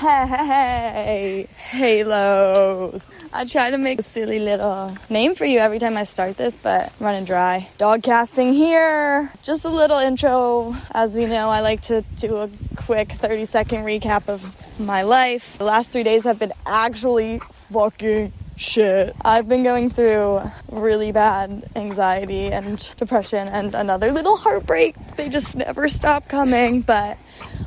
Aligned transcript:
Hey, 0.00 1.46
halos. 1.54 3.10
I 3.34 3.44
try 3.44 3.68
to 3.68 3.76
make 3.76 3.98
a 3.98 4.02
silly 4.02 4.38
little 4.38 4.96
name 5.10 5.34
for 5.34 5.44
you 5.44 5.58
every 5.58 5.78
time 5.78 5.98
I 5.98 6.04
start 6.04 6.38
this, 6.38 6.56
but 6.56 6.90
running 7.00 7.26
dry. 7.26 7.68
Dog 7.76 8.02
casting 8.02 8.54
here. 8.54 9.30
Just 9.42 9.66
a 9.66 9.68
little 9.68 9.98
intro. 9.98 10.74
As 10.92 11.14
we 11.14 11.26
know, 11.26 11.50
I 11.50 11.60
like 11.60 11.82
to 11.82 12.02
do 12.16 12.38
a 12.38 12.48
quick 12.76 13.12
30 13.12 13.44
second 13.44 13.80
recap 13.80 14.30
of 14.30 14.80
my 14.80 15.02
life. 15.02 15.58
The 15.58 15.64
last 15.64 15.92
three 15.92 16.02
days 16.02 16.24
have 16.24 16.38
been 16.38 16.54
actually 16.64 17.40
fucking 17.70 18.32
shit. 18.56 19.14
I've 19.20 19.50
been 19.50 19.62
going 19.64 19.90
through 19.90 20.40
really 20.70 21.12
bad 21.12 21.68
anxiety 21.76 22.46
and 22.46 22.78
depression 22.96 23.48
and 23.48 23.74
another 23.74 24.12
little 24.12 24.38
heartbreak. 24.38 24.96
They 25.16 25.28
just 25.28 25.56
never 25.56 25.88
stop 25.88 26.26
coming, 26.26 26.80
but 26.80 27.18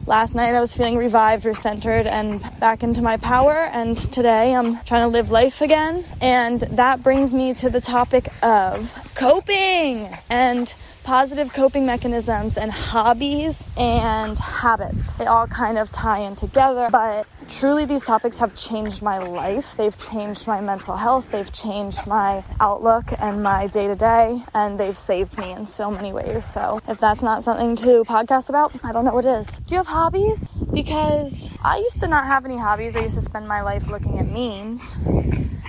last 0.06 0.36
night 0.36 0.56
I 0.56 0.60
was 0.60 0.76
feeling 0.76 0.98
revived, 0.98 1.44
recentered, 1.46 2.06
and 2.06 2.42
back 2.60 2.84
into 2.84 3.02
my 3.02 3.18
power. 3.18 3.54
And 3.54 3.98
today 3.98 4.54
I'm 4.54 4.80
trying 4.84 5.04
to 5.04 5.08
live 5.08 5.32
life 5.32 5.62
again. 5.62 6.04
And 6.22 6.62
that 6.62 7.04
brings 7.04 7.34
me 7.34 7.54
to 7.56 7.70
the 7.70 7.82
topic 7.82 8.30
of 8.42 8.94
coping 9.16 10.10
and 10.30 10.74
positive 11.04 11.52
coping 11.54 11.86
mechanisms 11.86 12.58
and 12.58 12.72
hobbies 12.72 13.64
and 13.78 14.40
habits. 14.40 15.18
They 15.18 15.26
all 15.26 15.48
kind 15.48 15.78
of 15.78 15.92
tie 15.92 16.20
in 16.20 16.36
together, 16.36 16.88
but 16.92 17.28
truly 17.50 17.86
these 17.86 18.04
topics 18.06 18.40
have 18.40 18.56
changed 18.56 19.02
my 19.02 19.18
life. 19.18 19.76
They've 19.78 19.98
changed 19.98 20.48
my 20.48 20.62
mental 20.62 20.98
health, 20.98 21.32
they've 21.32 21.52
changed 21.52 22.06
my 22.08 22.44
outlook 22.60 23.06
and 23.20 23.44
my 23.44 23.68
day 23.68 23.88
to 23.88 23.96
day, 23.96 24.44
and 24.54 24.80
they've 24.80 24.98
saved 24.98 25.38
me 25.38 25.52
in 25.52 25.66
so 25.66 25.92
many 25.92 26.14
ways. 26.14 26.46
So 26.46 26.82
if 26.88 27.00
that's 27.00 27.22
not 27.22 27.44
something 27.44 27.76
to 27.78 28.04
podcast 28.06 28.50
about, 28.50 28.74
I 28.84 28.92
don't 28.92 29.06
know 29.06 29.14
what 29.14 29.26
is. 29.26 29.58
Do 29.60 29.76
you 29.76 29.78
have 29.78 29.88
hobbies? 29.88 30.48
Because 30.74 31.56
I 31.64 31.78
used 31.78 32.00
to 32.02 32.08
not 32.08 32.26
have 32.26 32.46
any 32.46 32.58
hobbies. 32.58 32.96
I 32.96 33.02
used 33.02 33.16
to 33.16 33.22
spend 33.22 33.48
my 33.48 33.62
life 33.62 33.88
looking 33.88 34.20
at 34.20 34.28
memes. 34.28 34.98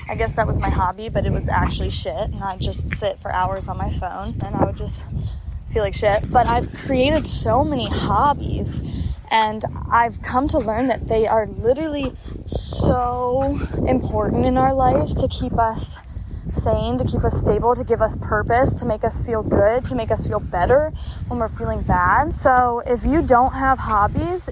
I 0.08 0.14
guess 0.14 0.34
that 0.34 0.46
was 0.46 0.58
my 0.58 0.70
hobby, 0.70 1.08
but 1.08 1.24
it 1.24 1.32
was 1.32 1.48
actually 1.48 1.90
shit. 1.90 2.14
And 2.14 2.42
I'd 2.42 2.60
just 2.60 2.96
sit 2.96 3.18
for 3.18 3.32
hours 3.32 3.68
on 3.68 3.78
my 3.78 3.90
phone 3.90 4.34
and 4.44 4.54
I 4.54 4.64
would 4.64 4.76
just 4.76 5.06
feel 5.70 5.82
like 5.82 5.94
shit. 5.94 6.30
But 6.30 6.46
I've 6.46 6.72
created 6.72 7.26
so 7.26 7.64
many 7.64 7.88
hobbies 7.88 8.80
and 9.34 9.64
I've 9.90 10.22
come 10.22 10.46
to 10.48 10.60
learn 10.60 10.86
that 10.86 11.08
they 11.08 11.26
are 11.26 11.48
literally 11.48 12.14
so 12.46 13.58
important 13.88 14.46
in 14.46 14.56
our 14.56 14.72
life 14.72 15.16
to 15.16 15.26
keep 15.26 15.54
us 15.58 15.96
sane, 16.52 16.98
to 16.98 17.04
keep 17.04 17.24
us 17.24 17.40
stable, 17.40 17.74
to 17.74 17.82
give 17.82 18.00
us 18.00 18.16
purpose, 18.18 18.74
to 18.74 18.84
make 18.84 19.02
us 19.02 19.26
feel 19.26 19.42
good, 19.42 19.84
to 19.86 19.96
make 19.96 20.12
us 20.12 20.24
feel 20.24 20.38
better 20.38 20.92
when 21.26 21.40
we're 21.40 21.48
feeling 21.48 21.82
bad. 21.82 22.32
So 22.32 22.80
if 22.86 23.04
you 23.04 23.22
don't 23.22 23.54
have 23.54 23.80
hobbies, 23.80 24.50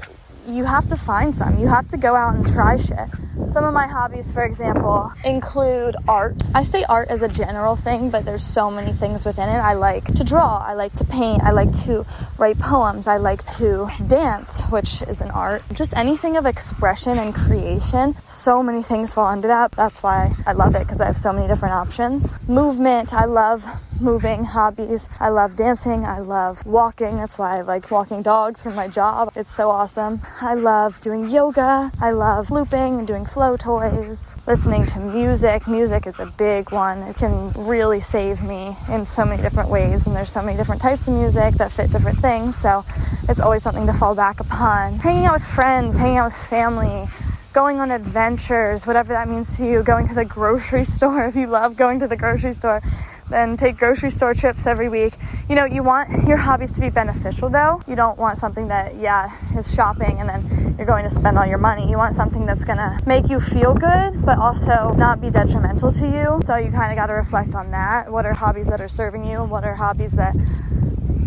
you 0.49 0.65
have 0.65 0.89
to 0.89 0.97
find 0.97 1.33
some. 1.33 1.61
You 1.61 1.69
have 1.69 1.87
to 1.89 1.97
go 1.97 2.17
out 2.17 2.35
and 2.35 2.45
try 2.45 2.77
shit. 2.77 3.09
Some 3.49 3.65
of 3.65 3.75
my 3.75 3.87
hobbies, 3.87 4.33
for 4.33 4.45
example, 4.45 5.13
include 5.25 5.97
art. 6.09 6.37
I 6.55 6.63
say 6.63 6.85
art 6.89 7.09
as 7.09 7.23
a 7.23 7.29
general 7.29 7.77
thing, 7.77 8.11
but 8.11 8.25
there's 8.25 8.43
so 8.43 8.71
many 8.71 8.93
things 8.93 9.25
within 9.25 9.49
it. 9.49 9.59
I 9.59 9.75
like 9.75 10.05
to 10.15 10.25
draw, 10.25 10.59
I 10.59 10.75
like 10.75 10.93
to 10.95 11.05
paint, 11.05 11.43
I 11.43 11.51
like 11.51 11.73
to 11.85 12.07
write 12.39 12.59
poems, 12.59 13.07
I 13.07 13.19
like 13.19 13.45
to 13.59 13.89
dance, 14.07 14.65
which 14.71 15.03
is 15.03 15.21
an 15.21 15.31
art. 15.31 15.63
Just 15.73 15.95
anything 15.95 16.37
of 16.37 16.47
expression 16.47 17.19
and 17.19 17.35
creation. 17.35 18.17
So 18.25 18.63
many 18.63 18.83
things 18.83 19.13
fall 19.15 19.27
under 19.27 19.49
that. 19.49 19.73
That's 19.73 20.03
why 20.03 20.35
I 20.47 20.53
love 20.53 20.75
it 20.75 20.83
because 20.83 21.01
I 21.01 21.07
have 21.07 21.17
so 21.17 21.33
many 21.33 21.49
different 21.49 21.75
options. 21.75 22.39
Movement, 22.49 23.13
I 23.13 23.27
love 23.27 23.67
moving 24.03 24.45
hobbies. 24.45 25.09
I 25.21 25.29
love 25.29 25.57
dancing. 25.57 26.05
I 26.05 26.19
love 26.19 26.67
walking. 26.67 27.17
That's 27.17 27.39
why 27.39 27.59
I 27.59 27.61
like 27.63 27.91
walking 27.91 28.21
dogs 28.21 28.63
for 28.63 28.71
my 28.71 28.89
job. 28.89 29.33
It's 29.37 29.53
so 29.53 29.71
awesome. 29.71 30.21
I 30.41 30.55
love 30.55 31.01
doing 31.01 31.29
yoga. 31.29 31.93
I 32.01 32.11
love 32.11 32.51
looping 32.51 32.99
and 32.99 33.07
doing 33.07 33.25
flow 33.33 33.57
toys. 33.57 34.35
Listening 34.47 34.85
to 34.85 34.99
music. 34.99 35.67
Music 35.67 36.07
is 36.07 36.19
a 36.19 36.27
big 36.27 36.71
one. 36.71 36.99
It 36.99 37.17
can 37.17 37.51
really 37.53 37.99
save 37.99 38.43
me 38.43 38.77
in 38.91 39.07
so 39.07 39.25
many 39.25 39.41
different 39.41 39.71
ways. 39.71 40.07
And 40.07 40.15
there's 40.15 40.31
so 40.31 40.43
many 40.43 40.55
different 40.55 40.83
types 40.83 41.09
of 41.09 41.15
music 41.15 41.55
that 41.55 41.73
fit 41.73 41.91
different 41.91 42.19
things. 42.19 42.57
So 42.57 42.85
it's 43.31 43.41
always 43.41 43.63
something 43.63 43.87
to 43.87 43.95
fall 43.95 44.15
back 44.15 44.41
upon. 44.41 44.99
Hanging 44.99 45.25
out 45.25 45.35
with 45.35 45.47
friends, 45.47 45.97
hanging 45.97 46.19
out 46.19 46.27
with 46.27 46.37
family 46.37 47.09
going 47.53 47.81
on 47.81 47.91
adventures, 47.91 48.87
whatever 48.87 49.13
that 49.13 49.29
means 49.29 49.57
to 49.57 49.67
you, 49.67 49.83
going 49.83 50.07
to 50.07 50.15
the 50.15 50.25
grocery 50.25 50.85
store 50.97 51.27
if 51.27 51.37
you 51.37 51.47
love 51.47 51.77
going 51.77 52.01
to 52.01 52.09
the 52.09 52.17
grocery 52.17 52.55
store, 52.55 52.83
then 53.29 53.57
take 53.57 53.77
grocery 53.77 54.11
store 54.11 54.35
trips 54.35 54.67
every 54.67 54.89
week. 54.89 55.15
You 55.49 55.55
know, 55.55 55.65
you 55.65 55.83
want 55.83 56.27
your 56.27 56.39
hobbies 56.39 56.73
to 56.75 56.81
be 56.81 56.91
beneficial 56.91 57.49
though. 57.49 57.83
You 57.87 57.97
don't 57.97 58.19
want 58.19 58.39
something 58.39 58.69
that, 58.69 58.97
yeah, 58.97 59.31
is 59.57 59.75
shopping 59.75 60.19
and 60.19 60.29
then 60.29 60.75
you're 60.77 60.87
going 60.87 61.05
to 61.05 61.11
spend 61.11 61.39
all 61.39 61.47
your 61.47 61.59
money. 61.59 61.89
You 61.91 61.97
want 61.97 62.15
something 62.15 62.47
that's 62.47 62.65
gonna 62.65 62.99
make 63.07 63.29
you 63.29 63.41
feel 63.41 63.75
good, 63.75 64.25
but 64.25 64.39
also 64.39 64.93
not 64.97 65.21
be 65.21 65.31
detrimental 65.31 65.93
to 65.93 66.07
you. 66.07 66.41
So 66.45 66.57
you 66.57 66.71
kind 66.71 66.91
of 66.91 66.97
got 66.97 67.07
to 67.07 67.15
reflect 67.15 67.55
on 67.55 67.71
that. 67.73 68.11
What 68.11 68.27
are 68.27 68.33
hobbies 68.33 68.69
that 68.69 68.81
are 68.81 68.89
serving 68.89 69.25
you? 69.25 69.43
and 69.43 69.51
What 69.51 69.65
are 69.65 69.75
hobbies 69.75 70.13
that 70.13 70.35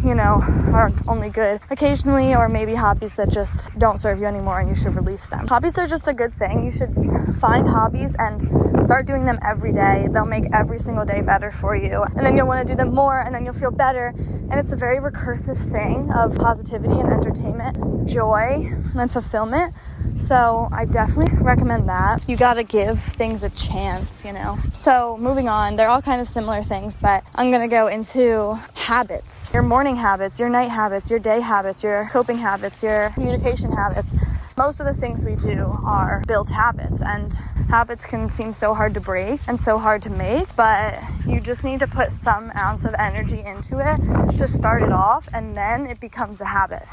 you 0.05 0.15
know, 0.15 0.41
are 0.73 0.91
only 1.07 1.29
good 1.29 1.59
occasionally, 1.69 2.35
or 2.35 2.47
maybe 2.47 2.75
hobbies 2.75 3.15
that 3.15 3.29
just 3.29 3.77
don't 3.77 3.99
serve 3.99 4.19
you 4.19 4.25
anymore 4.25 4.59
and 4.59 4.69
you 4.69 4.75
should 4.75 4.95
release 4.95 5.27
them. 5.27 5.47
Hobbies 5.47 5.77
are 5.77 5.87
just 5.87 6.07
a 6.07 6.13
good 6.13 6.33
thing. 6.33 6.63
You 6.63 6.71
should 6.71 6.93
find 7.39 7.67
hobbies 7.67 8.15
and 8.19 8.41
start 8.85 9.07
doing 9.07 9.25
them 9.25 9.39
every 9.43 9.71
day. 9.71 10.07
They'll 10.11 10.25
make 10.25 10.45
every 10.53 10.77
single 10.77 11.05
day 11.05 11.21
better 11.21 11.51
for 11.51 11.75
you. 11.75 12.03
And 12.03 12.25
then 12.25 12.37
you'll 12.37 12.47
want 12.47 12.65
to 12.65 12.71
do 12.71 12.77
them 12.77 12.93
more, 12.93 13.19
and 13.19 13.33
then 13.33 13.43
you'll 13.43 13.53
feel 13.53 13.71
better. 13.71 14.13
And 14.17 14.53
it's 14.53 14.71
a 14.71 14.75
very 14.75 14.99
recursive 14.99 15.57
thing 15.71 16.11
of 16.13 16.37
positivity 16.37 16.93
and 16.93 17.11
entertainment, 17.11 18.07
joy 18.07 18.71
and 18.95 19.11
fulfillment. 19.11 19.73
So 20.17 20.69
I 20.71 20.85
definitely 20.85 21.35
recommend 21.39 21.89
that. 21.89 22.23
You 22.29 22.37
gotta 22.37 22.63
give 22.63 22.99
things 22.99 23.43
a 23.43 23.49
chance, 23.49 24.23
you 24.23 24.31
know. 24.31 24.57
So 24.71 25.17
moving 25.17 25.49
on, 25.49 25.75
they're 25.75 25.89
all 25.89 26.01
kind 26.01 26.21
of 26.21 26.27
similar 26.27 26.61
things, 26.61 26.95
but 26.95 27.23
I'm 27.33 27.51
gonna 27.51 27.67
go 27.67 27.87
into 27.87 28.57
habits. 28.75 29.53
Your 29.53 29.63
morning 29.63 29.95
habits, 29.95 30.39
your 30.39 30.49
night 30.49 30.69
habits, 30.69 31.09
your 31.09 31.19
day 31.19 31.41
habits, 31.41 31.83
your 31.83 32.07
coping 32.11 32.37
habits, 32.37 32.83
your 32.83 33.09
communication 33.09 33.71
habits. 33.71 34.13
Most 34.55 34.79
of 34.79 34.85
the 34.85 34.93
things 34.93 35.25
we 35.25 35.35
do 35.35 35.75
are 35.83 36.23
built 36.27 36.49
habits 36.49 37.01
and 37.01 37.37
habits 37.69 38.05
can 38.05 38.29
seem 38.29 38.53
so 38.53 38.73
hard 38.73 38.93
to 38.93 38.99
break 38.99 39.39
and 39.47 39.59
so 39.59 39.77
hard 39.77 40.01
to 40.03 40.09
make, 40.09 40.55
but 40.55 40.99
you 41.27 41.39
just 41.39 41.63
need 41.63 41.79
to 41.79 41.87
put 41.87 42.11
some 42.11 42.51
ounce 42.55 42.85
of 42.85 42.93
energy 42.99 43.41
into 43.41 43.79
it 43.79 44.37
to 44.37 44.47
start 44.47 44.83
it 44.83 44.91
off 44.91 45.27
and 45.33 45.57
then 45.57 45.87
it 45.87 45.99
becomes 45.99 46.41
a 46.41 46.45
habit 46.45 46.83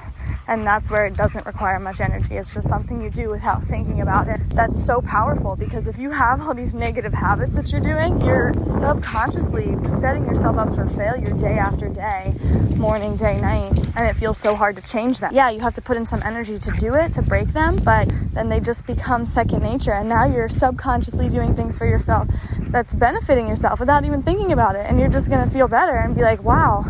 and 0.47 0.67
that's 0.67 0.91
where 0.91 1.07
it 1.07 1.17
doesn't 1.17 1.47
require 1.47 1.79
much 1.79 2.01
energy. 2.01 2.35
It's 2.37 2.55
just 2.55 2.69
something 2.69 3.01
you 3.01 3.11
do 3.11 3.31
without 3.31 3.63
thinking 3.63 4.01
about 4.01 4.29
it. 4.29 4.41
That's 4.51 4.83
so 4.85 5.01
powerful 5.01 5.57
because 5.57 5.87
if 5.87 5.99
you 5.99 6.11
have 6.11 6.41
all 6.41 6.55
these 6.55 6.75
negative 6.75 7.13
habits 7.13 7.57
that 7.57 7.71
you're 7.71 7.81
doing, 7.81 8.21
you're 8.21 8.53
subconsciously 8.65 9.77
setting 9.89 10.25
yourself 10.25 10.57
up 10.57 10.75
for 10.75 10.87
failure 10.89 11.33
day 11.35 11.59
after 11.59 11.89
day, 11.89 12.35
morning, 12.77 13.17
day, 13.17 13.41
night, 13.41 13.73
and 13.97 14.09
it 14.09 14.17
feels 14.17 14.39
so 14.39 14.55
hard 14.55 14.77
to 14.77 14.83
change 14.83 15.21
that. 15.21 15.33
Yeah, 15.33 15.51
you 15.51 15.61
have 15.61 15.75
to 15.75 15.83
put 15.83 15.97
in 15.97 16.07
some 16.07 16.23
energy 16.23 16.59
to 16.59 16.71
do 16.73 16.95
it, 16.95 17.13
to 17.13 17.23
break 17.23 17.49
them, 17.49 17.77
but 17.77 18.11
then 18.33 18.49
they 18.49 18.61
just 18.61 18.87
become 18.87 19.27
second 19.27 19.63
nature, 19.63 19.93
and 19.93 20.09
now 20.09 20.25
you're 20.25 20.49
subconsciously 20.49 21.29
doing 21.29 21.55
things 21.55 21.79
for 21.79 21.87
yourself 21.87 22.29
that's 22.69 22.95
benefiting 22.95 23.49
yourself 23.49 23.81
without 23.81 24.05
even 24.05 24.23
thinking 24.23 24.53
about 24.53 24.75
it, 24.75 24.87
and 24.89 24.99
you're 24.99 25.09
just 25.09 25.31
gonna 25.31 25.51
feel 25.51 25.69
better 25.69 25.97
and 25.97 26.15
be 26.15 26.23
like, 26.23 26.43
wow 26.43 26.85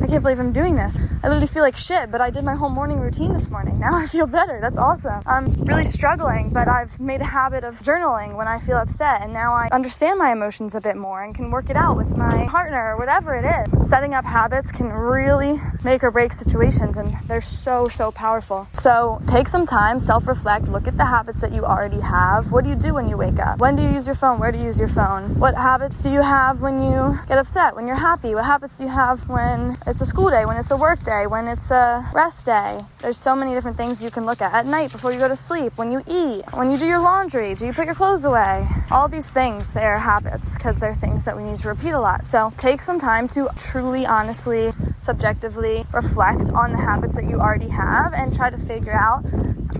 I 0.00 0.06
can't 0.06 0.22
believe 0.22 0.40
I'm 0.40 0.52
doing 0.52 0.76
this. 0.76 0.98
I 1.22 1.28
literally 1.28 1.46
feel 1.46 1.62
like 1.62 1.76
shit, 1.76 2.10
but 2.10 2.22
I 2.22 2.30
did 2.30 2.42
my 2.42 2.54
whole 2.54 2.70
morning 2.70 3.00
routine 3.00 3.32
this 3.34 3.50
morning. 3.50 3.78
Now 3.80 3.96
I 3.96 4.06
feel 4.06 4.26
better. 4.26 4.58
That's 4.60 4.76
awesome. 4.76 5.22
I'm 5.24 5.52
really 5.64 5.86
struggling, 5.86 6.50
but 6.50 6.68
I've 6.68 7.00
made 7.00 7.22
a 7.22 7.24
habit 7.24 7.64
of 7.64 7.76
journaling 7.80 8.36
when 8.36 8.46
I 8.46 8.58
feel 8.58 8.76
upset, 8.76 9.22
and 9.22 9.32
now 9.32 9.54
I 9.54 9.70
understand 9.72 10.18
my 10.18 10.32
emotions 10.32 10.74
a 10.74 10.82
bit 10.82 10.96
more 10.96 11.22
and 11.22 11.34
can 11.34 11.50
work 11.50 11.70
it 11.70 11.76
out 11.76 11.96
with 11.96 12.14
my 12.14 12.46
partner 12.46 12.92
or 12.92 12.98
whatever 12.98 13.34
it 13.34 13.46
is. 13.46 13.88
Setting 13.88 14.12
up 14.12 14.26
habits 14.26 14.70
can 14.70 14.92
really 14.92 15.58
make 15.82 16.04
or 16.04 16.10
break 16.10 16.34
situations, 16.34 16.98
and 16.98 17.16
they're 17.26 17.40
so, 17.40 17.88
so 17.88 18.10
powerful. 18.10 18.68
So 18.74 19.22
take 19.26 19.48
some 19.48 19.66
time, 19.66 19.98
self 19.98 20.26
reflect, 20.26 20.68
look 20.68 20.86
at 20.86 20.98
the 20.98 21.06
habits 21.06 21.40
that 21.40 21.52
you 21.52 21.64
already 21.64 22.00
have. 22.00 22.52
What 22.52 22.64
do 22.64 22.70
you 22.70 22.76
do 22.76 22.92
when 22.92 23.08
you 23.08 23.16
wake 23.16 23.38
up? 23.38 23.60
When 23.60 23.76
do 23.76 23.82
you 23.82 23.90
use 23.90 24.06
your 24.06 24.14
phone? 24.14 24.38
Where 24.38 24.52
do 24.52 24.58
you 24.58 24.64
use 24.64 24.78
your 24.78 24.88
phone? 24.88 25.38
What 25.38 25.54
habits 25.54 26.02
do 26.02 26.10
you 26.10 26.20
have 26.20 26.60
when 26.60 26.82
you 26.82 27.18
get 27.28 27.38
upset? 27.38 27.74
When 27.74 27.86
you're 27.86 27.96
happy? 27.96 28.34
What 28.34 28.44
habits 28.44 28.76
do 28.76 28.84
you 28.84 28.90
have 28.90 29.26
when 29.28 29.78
it's 29.90 30.00
a 30.00 30.06
school 30.06 30.30
day, 30.30 30.44
when 30.46 30.56
it's 30.56 30.70
a 30.70 30.76
work 30.76 31.02
day, 31.02 31.26
when 31.26 31.48
it's 31.48 31.72
a 31.72 32.08
rest 32.14 32.46
day. 32.46 32.80
There's 33.02 33.16
so 33.16 33.34
many 33.34 33.54
different 33.54 33.78
things 33.78 34.02
you 34.02 34.10
can 34.10 34.26
look 34.26 34.42
at 34.42 34.52
at 34.52 34.66
night 34.66 34.92
before 34.92 35.10
you 35.10 35.18
go 35.18 35.26
to 35.26 35.34
sleep, 35.34 35.72
when 35.76 35.90
you 35.90 36.02
eat, 36.06 36.44
when 36.52 36.70
you 36.70 36.76
do 36.76 36.84
your 36.84 36.98
laundry, 36.98 37.54
do 37.54 37.64
you 37.64 37.72
put 37.72 37.86
your 37.86 37.94
clothes 37.94 38.26
away? 38.26 38.68
All 38.90 39.08
these 39.08 39.26
things, 39.26 39.72
they're 39.72 39.98
habits 39.98 40.54
because 40.54 40.76
they're 40.76 40.94
things 40.94 41.24
that 41.24 41.34
we 41.34 41.42
need 41.42 41.56
to 41.56 41.68
repeat 41.68 41.92
a 41.92 42.00
lot. 42.00 42.26
So 42.26 42.52
take 42.58 42.82
some 42.82 42.98
time 42.98 43.26
to 43.28 43.48
truly, 43.56 44.04
honestly, 44.04 44.74
subjectively 44.98 45.86
reflect 45.94 46.50
on 46.54 46.72
the 46.72 46.78
habits 46.78 47.14
that 47.14 47.24
you 47.24 47.38
already 47.38 47.68
have 47.68 48.12
and 48.12 48.34
try 48.34 48.50
to 48.50 48.58
figure 48.58 48.92
out 48.92 49.24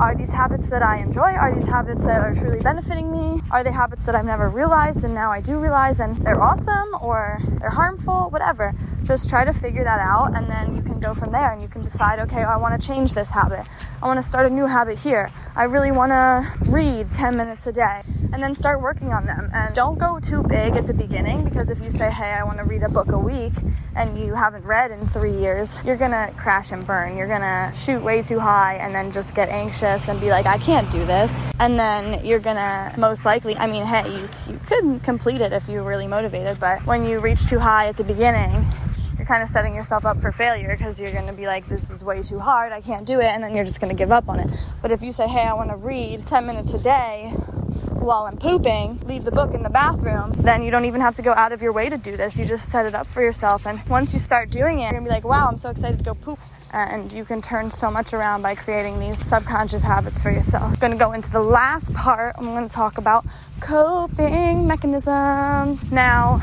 are 0.00 0.14
these 0.14 0.32
habits 0.32 0.70
that 0.70 0.82
I 0.82 0.98
enjoy? 0.98 1.32
Are 1.32 1.52
these 1.52 1.66
habits 1.66 2.04
that 2.06 2.22
are 2.22 2.34
truly 2.34 2.60
benefiting 2.60 3.12
me? 3.12 3.42
Are 3.50 3.62
they 3.62 3.72
habits 3.72 4.06
that 4.06 4.14
I've 4.14 4.24
never 4.24 4.48
realized 4.48 5.04
and 5.04 5.12
now 5.12 5.30
I 5.30 5.42
do 5.42 5.58
realize 5.58 6.00
and 6.00 6.16
they're 6.24 6.40
awesome 6.40 6.88
or 7.02 7.38
they're 7.60 7.68
harmful? 7.68 8.30
Whatever 8.30 8.74
just 9.04 9.28
try 9.28 9.44
to 9.44 9.52
figure 9.52 9.82
that 9.82 9.98
out 9.98 10.36
and 10.36 10.46
then 10.48 10.76
you 10.76 10.82
can 10.82 11.00
go 11.00 11.14
from 11.14 11.32
there 11.32 11.52
and 11.52 11.60
you 11.60 11.68
can 11.68 11.82
decide 11.82 12.18
okay 12.20 12.42
i 12.42 12.56
want 12.56 12.80
to 12.80 12.86
change 12.86 13.09
this 13.14 13.30
habit. 13.30 13.66
I 14.02 14.06
want 14.06 14.18
to 14.18 14.22
start 14.22 14.46
a 14.46 14.50
new 14.50 14.66
habit 14.66 14.98
here. 14.98 15.30
I 15.56 15.64
really 15.64 15.92
want 15.92 16.10
to 16.10 16.70
read 16.70 17.12
10 17.14 17.36
minutes 17.36 17.66
a 17.66 17.72
day 17.72 18.02
and 18.32 18.42
then 18.42 18.54
start 18.54 18.80
working 18.80 19.12
on 19.12 19.26
them. 19.26 19.50
And 19.52 19.74
don't 19.74 19.98
go 19.98 20.20
too 20.20 20.42
big 20.42 20.76
at 20.76 20.86
the 20.86 20.94
beginning 20.94 21.44
because 21.44 21.68
if 21.70 21.82
you 21.82 21.90
say 21.90 22.10
hey 22.10 22.30
i 22.30 22.44
want 22.44 22.58
to 22.58 22.64
read 22.64 22.82
a 22.82 22.88
book 22.88 23.08
a 23.08 23.18
week 23.18 23.52
and 23.96 24.18
you 24.18 24.34
haven't 24.34 24.64
read 24.64 24.90
in 24.90 25.06
three 25.06 25.36
years 25.36 25.78
you're 25.84 25.96
gonna 25.96 26.32
crash 26.36 26.70
and 26.72 26.86
burn. 26.86 27.16
You're 27.16 27.28
gonna 27.28 27.72
shoot 27.76 28.02
way 28.02 28.22
too 28.22 28.38
high 28.38 28.74
and 28.74 28.94
then 28.94 29.10
just 29.10 29.34
get 29.34 29.48
anxious 29.48 30.08
and 30.08 30.20
be 30.20 30.30
like 30.30 30.46
i 30.46 30.58
can't 30.58 30.90
do 30.90 31.04
this. 31.04 31.50
And 31.60 31.78
then 31.78 32.24
you're 32.24 32.38
gonna 32.38 32.94
most 32.96 33.24
likely 33.24 33.56
i 33.56 33.66
mean 33.66 33.84
hey 33.84 34.08
you, 34.10 34.28
you 34.48 34.60
could 34.66 35.02
complete 35.02 35.40
it 35.40 35.52
if 35.52 35.68
you're 35.68 35.82
really 35.82 36.06
motivated 36.06 36.58
but 36.60 36.84
when 36.86 37.04
you 37.04 37.20
reach 37.20 37.46
too 37.46 37.58
high 37.58 37.88
at 37.88 37.96
the 37.96 38.04
beginning 38.04 38.64
kind 39.30 39.44
of 39.44 39.48
setting 39.48 39.76
yourself 39.76 40.04
up 40.04 40.20
for 40.20 40.32
failure 40.32 40.76
because 40.76 40.98
you're 40.98 41.12
going 41.12 41.28
to 41.28 41.32
be 41.32 41.46
like, 41.46 41.68
this 41.68 41.88
is 41.88 42.04
way 42.04 42.20
too 42.20 42.40
hard, 42.40 42.72
I 42.72 42.80
can't 42.80 43.06
do 43.06 43.20
it, 43.20 43.26
and 43.26 43.44
then 43.44 43.54
you're 43.54 43.64
just 43.64 43.80
going 43.80 43.94
to 43.94 43.96
give 43.96 44.10
up 44.10 44.28
on 44.28 44.40
it. 44.40 44.50
But 44.82 44.90
if 44.90 45.02
you 45.02 45.12
say, 45.12 45.28
hey, 45.28 45.42
I 45.42 45.54
want 45.54 45.70
to 45.70 45.76
read 45.76 46.18
10 46.18 46.46
minutes 46.46 46.74
a 46.74 46.82
day 46.82 47.28
while 48.00 48.24
I'm 48.24 48.36
pooping, 48.38 48.98
leave 49.06 49.22
the 49.22 49.30
book 49.30 49.54
in 49.54 49.62
the 49.62 49.70
bathroom, 49.70 50.32
then 50.32 50.64
you 50.64 50.72
don't 50.72 50.84
even 50.84 51.00
have 51.00 51.14
to 51.14 51.22
go 51.22 51.30
out 51.30 51.52
of 51.52 51.62
your 51.62 51.72
way 51.72 51.88
to 51.88 51.96
do 51.96 52.16
this. 52.16 52.36
You 52.36 52.44
just 52.44 52.68
set 52.72 52.86
it 52.86 52.94
up 52.96 53.06
for 53.06 53.22
yourself. 53.22 53.68
And 53.68 53.80
once 53.88 54.12
you 54.12 54.18
start 54.18 54.50
doing 54.50 54.80
it, 54.80 54.82
you're 54.82 54.90
going 54.90 55.04
to 55.04 55.08
be 55.08 55.14
like, 55.14 55.22
wow, 55.22 55.46
I'm 55.46 55.58
so 55.58 55.70
excited 55.70 55.98
to 55.98 56.04
go 56.04 56.14
poop 56.14 56.40
and 56.72 57.12
you 57.12 57.24
can 57.24 57.40
turn 57.40 57.70
so 57.70 57.88
much 57.88 58.12
around 58.12 58.42
by 58.42 58.56
creating 58.56 58.98
these 58.98 59.24
subconscious 59.24 59.82
habits 59.82 60.20
for 60.20 60.32
yourself. 60.32 60.72
I'm 60.72 60.78
going 60.80 60.92
to 60.92 60.98
go 60.98 61.12
into 61.12 61.30
the 61.30 61.42
last 61.42 61.94
part. 61.94 62.34
I'm 62.36 62.46
going 62.46 62.68
to 62.68 62.74
talk 62.74 62.98
about 62.98 63.24
coping 63.60 64.66
mechanisms. 64.66 65.84
Now, 65.92 66.40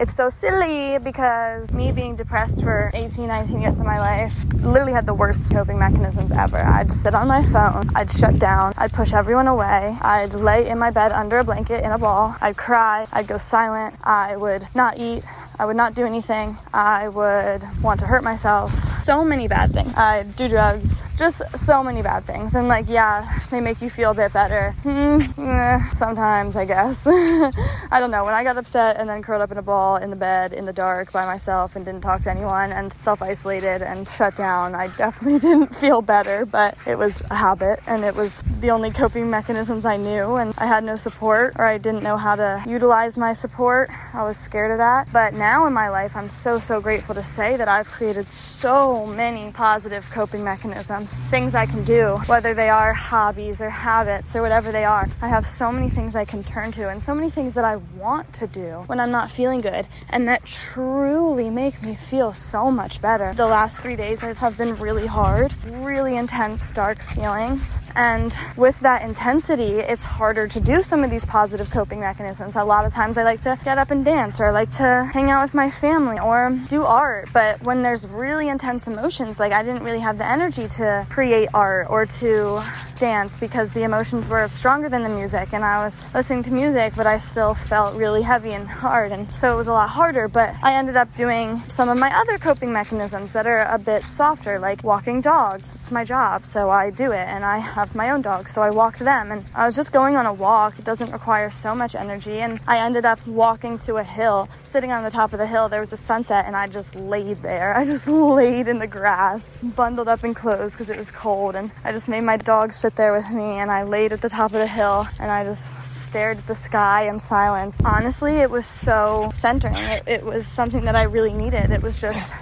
it's 0.00 0.14
so 0.14 0.28
silly 0.28 0.98
because 0.98 1.72
me 1.72 1.90
being 1.90 2.14
depressed 2.14 2.62
for 2.62 2.90
18, 2.94 3.26
19 3.26 3.60
years 3.60 3.80
of 3.80 3.86
my 3.86 3.98
life 3.98 4.44
literally 4.54 4.92
had 4.92 5.06
the 5.06 5.14
worst 5.14 5.50
coping 5.50 5.76
mechanisms 5.78 6.30
ever. 6.30 6.58
I'd 6.58 6.92
sit 6.92 7.14
on 7.14 7.26
my 7.26 7.44
phone, 7.44 7.90
I'd 7.96 8.12
shut 8.12 8.38
down, 8.38 8.74
I'd 8.76 8.92
push 8.92 9.12
everyone 9.12 9.48
away, 9.48 9.98
I'd 10.00 10.34
lay 10.34 10.68
in 10.68 10.78
my 10.78 10.90
bed 10.90 11.10
under 11.10 11.38
a 11.38 11.44
blanket 11.44 11.84
in 11.84 11.90
a 11.90 11.98
ball, 11.98 12.36
I'd 12.40 12.56
cry, 12.56 13.08
I'd 13.12 13.26
go 13.26 13.38
silent, 13.38 13.96
I 14.04 14.36
would 14.36 14.68
not 14.72 14.98
eat, 14.98 15.24
I 15.60 15.66
would 15.66 15.76
not 15.76 15.94
do 15.94 16.06
anything. 16.06 16.56
I 16.72 17.08
would 17.08 17.64
want 17.82 17.98
to 18.00 18.06
hurt 18.06 18.22
myself. 18.22 18.72
So 19.04 19.24
many 19.24 19.48
bad 19.48 19.72
things. 19.72 19.92
I'd 19.96 20.36
do 20.36 20.48
drugs. 20.48 21.02
Just 21.16 21.42
so 21.58 21.82
many 21.82 22.00
bad 22.00 22.24
things. 22.24 22.54
And 22.54 22.68
like, 22.68 22.86
yeah, 22.88 23.40
they 23.50 23.60
make 23.60 23.82
you 23.82 23.90
feel 23.90 24.12
a 24.12 24.14
bit 24.14 24.32
better. 24.32 24.72
Mm, 24.84 25.36
eh, 25.36 25.94
sometimes, 25.94 26.54
I 26.54 26.64
guess. 26.64 27.04
I 27.90 27.98
don't 27.98 28.12
know. 28.12 28.24
When 28.24 28.34
I 28.34 28.44
got 28.44 28.56
upset 28.56 29.00
and 29.00 29.08
then 29.08 29.20
curled 29.22 29.42
up 29.42 29.50
in 29.50 29.58
a 29.58 29.62
ball 29.62 29.96
in 29.96 30.10
the 30.10 30.16
bed 30.16 30.52
in 30.52 30.64
the 30.64 30.72
dark 30.72 31.10
by 31.10 31.26
myself 31.26 31.74
and 31.74 31.84
didn't 31.84 32.02
talk 32.02 32.22
to 32.22 32.30
anyone 32.30 32.70
and 32.70 32.92
self 33.00 33.20
isolated 33.20 33.82
and 33.82 34.08
shut 34.08 34.36
down, 34.36 34.76
I 34.76 34.88
definitely 34.88 35.40
didn't 35.48 35.74
feel 35.74 36.02
better. 36.02 36.46
But 36.46 36.78
it 36.86 36.98
was 36.98 37.20
a 37.30 37.34
habit 37.34 37.80
and 37.88 38.04
it 38.04 38.14
was 38.14 38.44
the 38.60 38.70
only 38.70 38.92
coping 38.92 39.28
mechanisms 39.28 39.84
I 39.84 39.96
knew. 39.96 40.36
And 40.36 40.54
I 40.56 40.66
had 40.66 40.84
no 40.84 40.94
support 40.94 41.54
or 41.56 41.64
I 41.64 41.78
didn't 41.78 42.04
know 42.04 42.16
how 42.16 42.36
to 42.36 42.62
utilize 42.64 43.16
my 43.16 43.32
support. 43.32 43.90
I 44.14 44.22
was 44.22 44.36
scared 44.36 44.70
of 44.70 44.78
that. 44.78 45.12
But 45.12 45.34
now 45.34 45.47
now 45.48 45.66
in 45.66 45.72
my 45.72 45.88
life, 45.88 46.14
I'm 46.14 46.28
so, 46.28 46.58
so 46.58 46.78
grateful 46.78 47.14
to 47.14 47.22
say 47.22 47.56
that 47.56 47.68
I've 47.68 47.88
created 47.88 48.28
so 48.28 49.06
many 49.06 49.50
positive 49.50 50.04
coping 50.10 50.44
mechanisms, 50.44 51.14
things 51.30 51.54
I 51.54 51.64
can 51.64 51.84
do, 51.84 52.18
whether 52.26 52.52
they 52.52 52.68
are 52.68 52.92
hobbies 52.92 53.62
or 53.62 53.70
habits 53.70 54.36
or 54.36 54.42
whatever 54.42 54.70
they 54.72 54.84
are. 54.84 55.08
I 55.22 55.28
have 55.28 55.46
so 55.46 55.72
many 55.72 55.88
things 55.88 56.14
I 56.14 56.26
can 56.26 56.44
turn 56.44 56.70
to 56.72 56.90
and 56.90 57.02
so 57.02 57.14
many 57.14 57.30
things 57.30 57.54
that 57.54 57.64
I 57.64 57.76
want 57.96 58.30
to 58.34 58.46
do 58.46 58.84
when 58.88 59.00
I'm 59.00 59.10
not 59.10 59.30
feeling 59.30 59.62
good 59.62 59.86
and 60.10 60.28
that 60.28 60.44
truly 60.44 61.48
make 61.48 61.82
me 61.82 61.94
feel 61.94 62.34
so 62.34 62.70
much 62.70 63.00
better. 63.00 63.32
The 63.32 63.46
last 63.46 63.80
three 63.80 63.96
days 63.96 64.20
have 64.20 64.58
been 64.58 64.76
really 64.76 65.06
hard, 65.06 65.54
really 65.64 66.18
intense, 66.18 66.72
dark 66.72 66.98
feelings. 67.00 67.78
And 67.96 68.36
with 68.54 68.78
that 68.80 69.00
intensity, 69.00 69.80
it's 69.92 70.04
harder 70.04 70.46
to 70.46 70.60
do 70.60 70.82
some 70.82 71.02
of 71.02 71.10
these 71.10 71.24
positive 71.24 71.70
coping 71.70 72.00
mechanisms. 72.00 72.54
A 72.54 72.64
lot 72.64 72.84
of 72.84 72.92
times 72.92 73.16
I 73.16 73.24
like 73.24 73.40
to 73.48 73.58
get 73.64 73.78
up 73.78 73.90
and 73.90 74.04
dance 74.04 74.40
or 74.40 74.44
I 74.44 74.50
like 74.50 74.70
to 74.72 75.08
hang 75.14 75.30
out 75.30 75.37
out 75.38 75.44
with 75.44 75.54
my 75.54 75.70
family 75.70 76.18
or 76.18 76.50
do 76.68 76.82
art. 76.82 77.28
But 77.32 77.62
when 77.62 77.82
there's 77.82 78.06
really 78.08 78.48
intense 78.48 78.88
emotions, 78.88 79.38
like 79.38 79.52
I 79.52 79.62
didn't 79.62 79.84
really 79.84 80.00
have 80.00 80.18
the 80.18 80.26
energy 80.26 80.66
to 80.78 81.06
create 81.10 81.48
art 81.54 81.86
or 81.88 82.06
to 82.06 82.62
dance 82.98 83.38
because 83.38 83.72
the 83.72 83.84
emotions 83.84 84.26
were 84.28 84.48
stronger 84.48 84.88
than 84.88 85.04
the 85.04 85.08
music. 85.08 85.52
And 85.52 85.64
I 85.64 85.84
was 85.84 86.04
listening 86.12 86.42
to 86.44 86.50
music, 86.50 86.94
but 86.96 87.06
I 87.06 87.18
still 87.18 87.54
felt 87.54 87.94
really 87.94 88.22
heavy 88.22 88.52
and 88.52 88.66
hard. 88.66 89.12
And 89.12 89.32
so 89.32 89.52
it 89.52 89.56
was 89.56 89.68
a 89.68 89.72
lot 89.72 89.90
harder. 89.90 90.26
But 90.26 90.56
I 90.62 90.74
ended 90.74 90.96
up 90.96 91.14
doing 91.14 91.62
some 91.68 91.88
of 91.88 91.96
my 91.98 92.12
other 92.18 92.36
coping 92.38 92.72
mechanisms 92.72 93.32
that 93.32 93.46
are 93.46 93.62
a 93.72 93.78
bit 93.78 94.02
softer, 94.02 94.58
like 94.58 94.82
walking 94.82 95.20
dogs. 95.20 95.76
It's 95.76 95.92
my 95.92 96.04
job, 96.04 96.44
so 96.44 96.68
I 96.68 96.90
do 96.90 97.12
it. 97.12 97.28
And 97.28 97.44
I 97.44 97.58
have 97.58 97.94
my 97.94 98.10
own 98.10 98.22
dogs, 98.22 98.52
so 98.52 98.60
I 98.62 98.70
walked 98.70 98.98
them. 98.98 99.30
And 99.30 99.44
I 99.54 99.66
was 99.66 99.76
just 99.76 99.92
going 99.92 100.16
on 100.16 100.26
a 100.26 100.32
walk. 100.32 100.78
It 100.80 100.84
doesn't 100.84 101.12
require 101.12 101.48
so 101.50 101.76
much 101.76 101.94
energy. 101.94 102.40
And 102.40 102.58
I 102.66 102.78
ended 102.84 103.06
up 103.06 103.24
walking 103.26 103.78
to 103.78 103.96
a 103.96 104.04
hill, 104.04 104.48
sitting 104.64 104.90
on 104.90 105.04
the 105.04 105.10
top 105.10 105.27
top 105.28 105.34
of 105.34 105.38
the 105.38 105.46
hill, 105.46 105.68
there 105.68 105.80
was 105.80 105.92
a 105.92 105.96
sunset, 105.96 106.46
and 106.46 106.56
I 106.56 106.68
just 106.68 106.94
laid 106.94 107.42
there. 107.42 107.76
I 107.76 107.84
just 107.84 108.08
laid 108.08 108.66
in 108.66 108.78
the 108.78 108.86
grass, 108.86 109.58
bundled 109.58 110.08
up 110.08 110.24
in 110.24 110.32
clothes 110.32 110.72
because 110.72 110.88
it 110.88 110.96
was 110.96 111.10
cold, 111.10 111.54
and 111.54 111.70
I 111.84 111.92
just 111.92 112.08
made 112.08 112.22
my 112.22 112.38
dog 112.38 112.72
sit 112.72 112.96
there 112.96 113.12
with 113.12 113.28
me, 113.30 113.58
and 113.58 113.70
I 113.70 113.82
laid 113.82 114.12
at 114.12 114.22
the 114.22 114.30
top 114.30 114.52
of 114.52 114.58
the 114.58 114.66
hill, 114.66 115.06
and 115.20 115.30
I 115.30 115.44
just 115.44 115.66
stared 115.84 116.38
at 116.38 116.46
the 116.46 116.54
sky 116.54 117.08
in 117.08 117.20
silence. 117.20 117.74
Honestly, 117.84 118.36
it 118.36 118.50
was 118.50 118.64
so 118.64 119.30
centering. 119.34 119.76
It, 119.76 120.02
it 120.06 120.24
was 120.24 120.46
something 120.46 120.84
that 120.86 120.96
I 120.96 121.02
really 121.02 121.34
needed. 121.34 121.70
It 121.70 121.82
was 121.82 122.00
just 122.00 122.32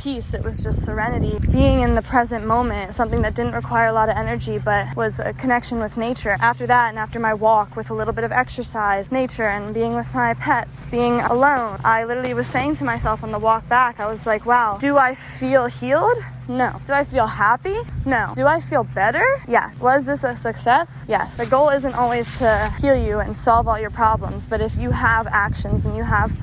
peace. 0.00 0.32
It 0.32 0.42
was 0.42 0.64
just 0.64 0.84
serenity. 0.84 1.38
Being 1.52 1.80
in 1.80 1.94
the 1.94 2.02
present 2.02 2.46
moment, 2.46 2.94
something 2.94 3.20
that 3.22 3.34
didn't 3.34 3.52
require 3.52 3.88
a 3.88 3.92
lot 3.92 4.08
of 4.08 4.16
energy, 4.16 4.58
but 4.58 4.96
was 4.96 5.20
a 5.20 5.34
connection 5.34 5.78
with 5.78 5.96
nature. 5.98 6.36
After 6.40 6.66
that, 6.66 6.88
and 6.88 6.98
after 6.98 7.18
my 7.18 7.34
walk 7.34 7.76
with 7.76 7.90
a 7.90 7.94
little 7.94 8.14
bit 8.14 8.24
of 8.24 8.32
exercise, 8.32 9.12
nature, 9.12 9.46
and 9.46 9.74
being 9.74 9.94
with 9.94 10.12
my 10.14 10.32
pets, 10.34 10.84
being 10.90 11.20
alone, 11.20 11.78
I 11.84 12.04
literally 12.04 12.32
was 12.32 12.46
saying 12.46 12.76
to 12.76 12.84
myself 12.84 13.22
on 13.22 13.30
the 13.30 13.38
walk 13.38 13.68
back, 13.68 14.00
I 14.00 14.06
was 14.06 14.26
like, 14.26 14.46
wow, 14.46 14.78
do 14.80 14.96
I 14.96 15.14
feel 15.14 15.66
healed? 15.66 16.18
No. 16.48 16.80
Do 16.86 16.94
I 16.94 17.04
feel 17.04 17.26
happy? 17.26 17.78
No. 18.04 18.32
Do 18.34 18.46
I 18.46 18.60
feel 18.60 18.82
better? 18.82 19.24
Yeah. 19.46 19.72
Was 19.78 20.06
this 20.06 20.24
a 20.24 20.34
success? 20.34 21.04
Yes. 21.06 21.36
The 21.36 21.46
goal 21.46 21.68
isn't 21.68 21.94
always 21.94 22.38
to 22.38 22.72
heal 22.80 22.96
you 22.96 23.20
and 23.20 23.36
solve 23.36 23.68
all 23.68 23.78
your 23.78 23.90
problems, 23.90 24.44
but 24.48 24.60
if 24.60 24.76
you 24.76 24.90
have 24.90 25.28
actions 25.28 25.84
and 25.84 25.96
you 25.96 26.02
have 26.02 26.36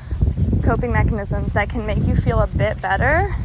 coping 0.64 0.92
mechanisms 0.92 1.54
that 1.54 1.70
can 1.70 1.86
make 1.86 2.06
you 2.06 2.16
feel 2.16 2.40
a 2.40 2.48
bit 2.48 2.82
better, 2.82 3.36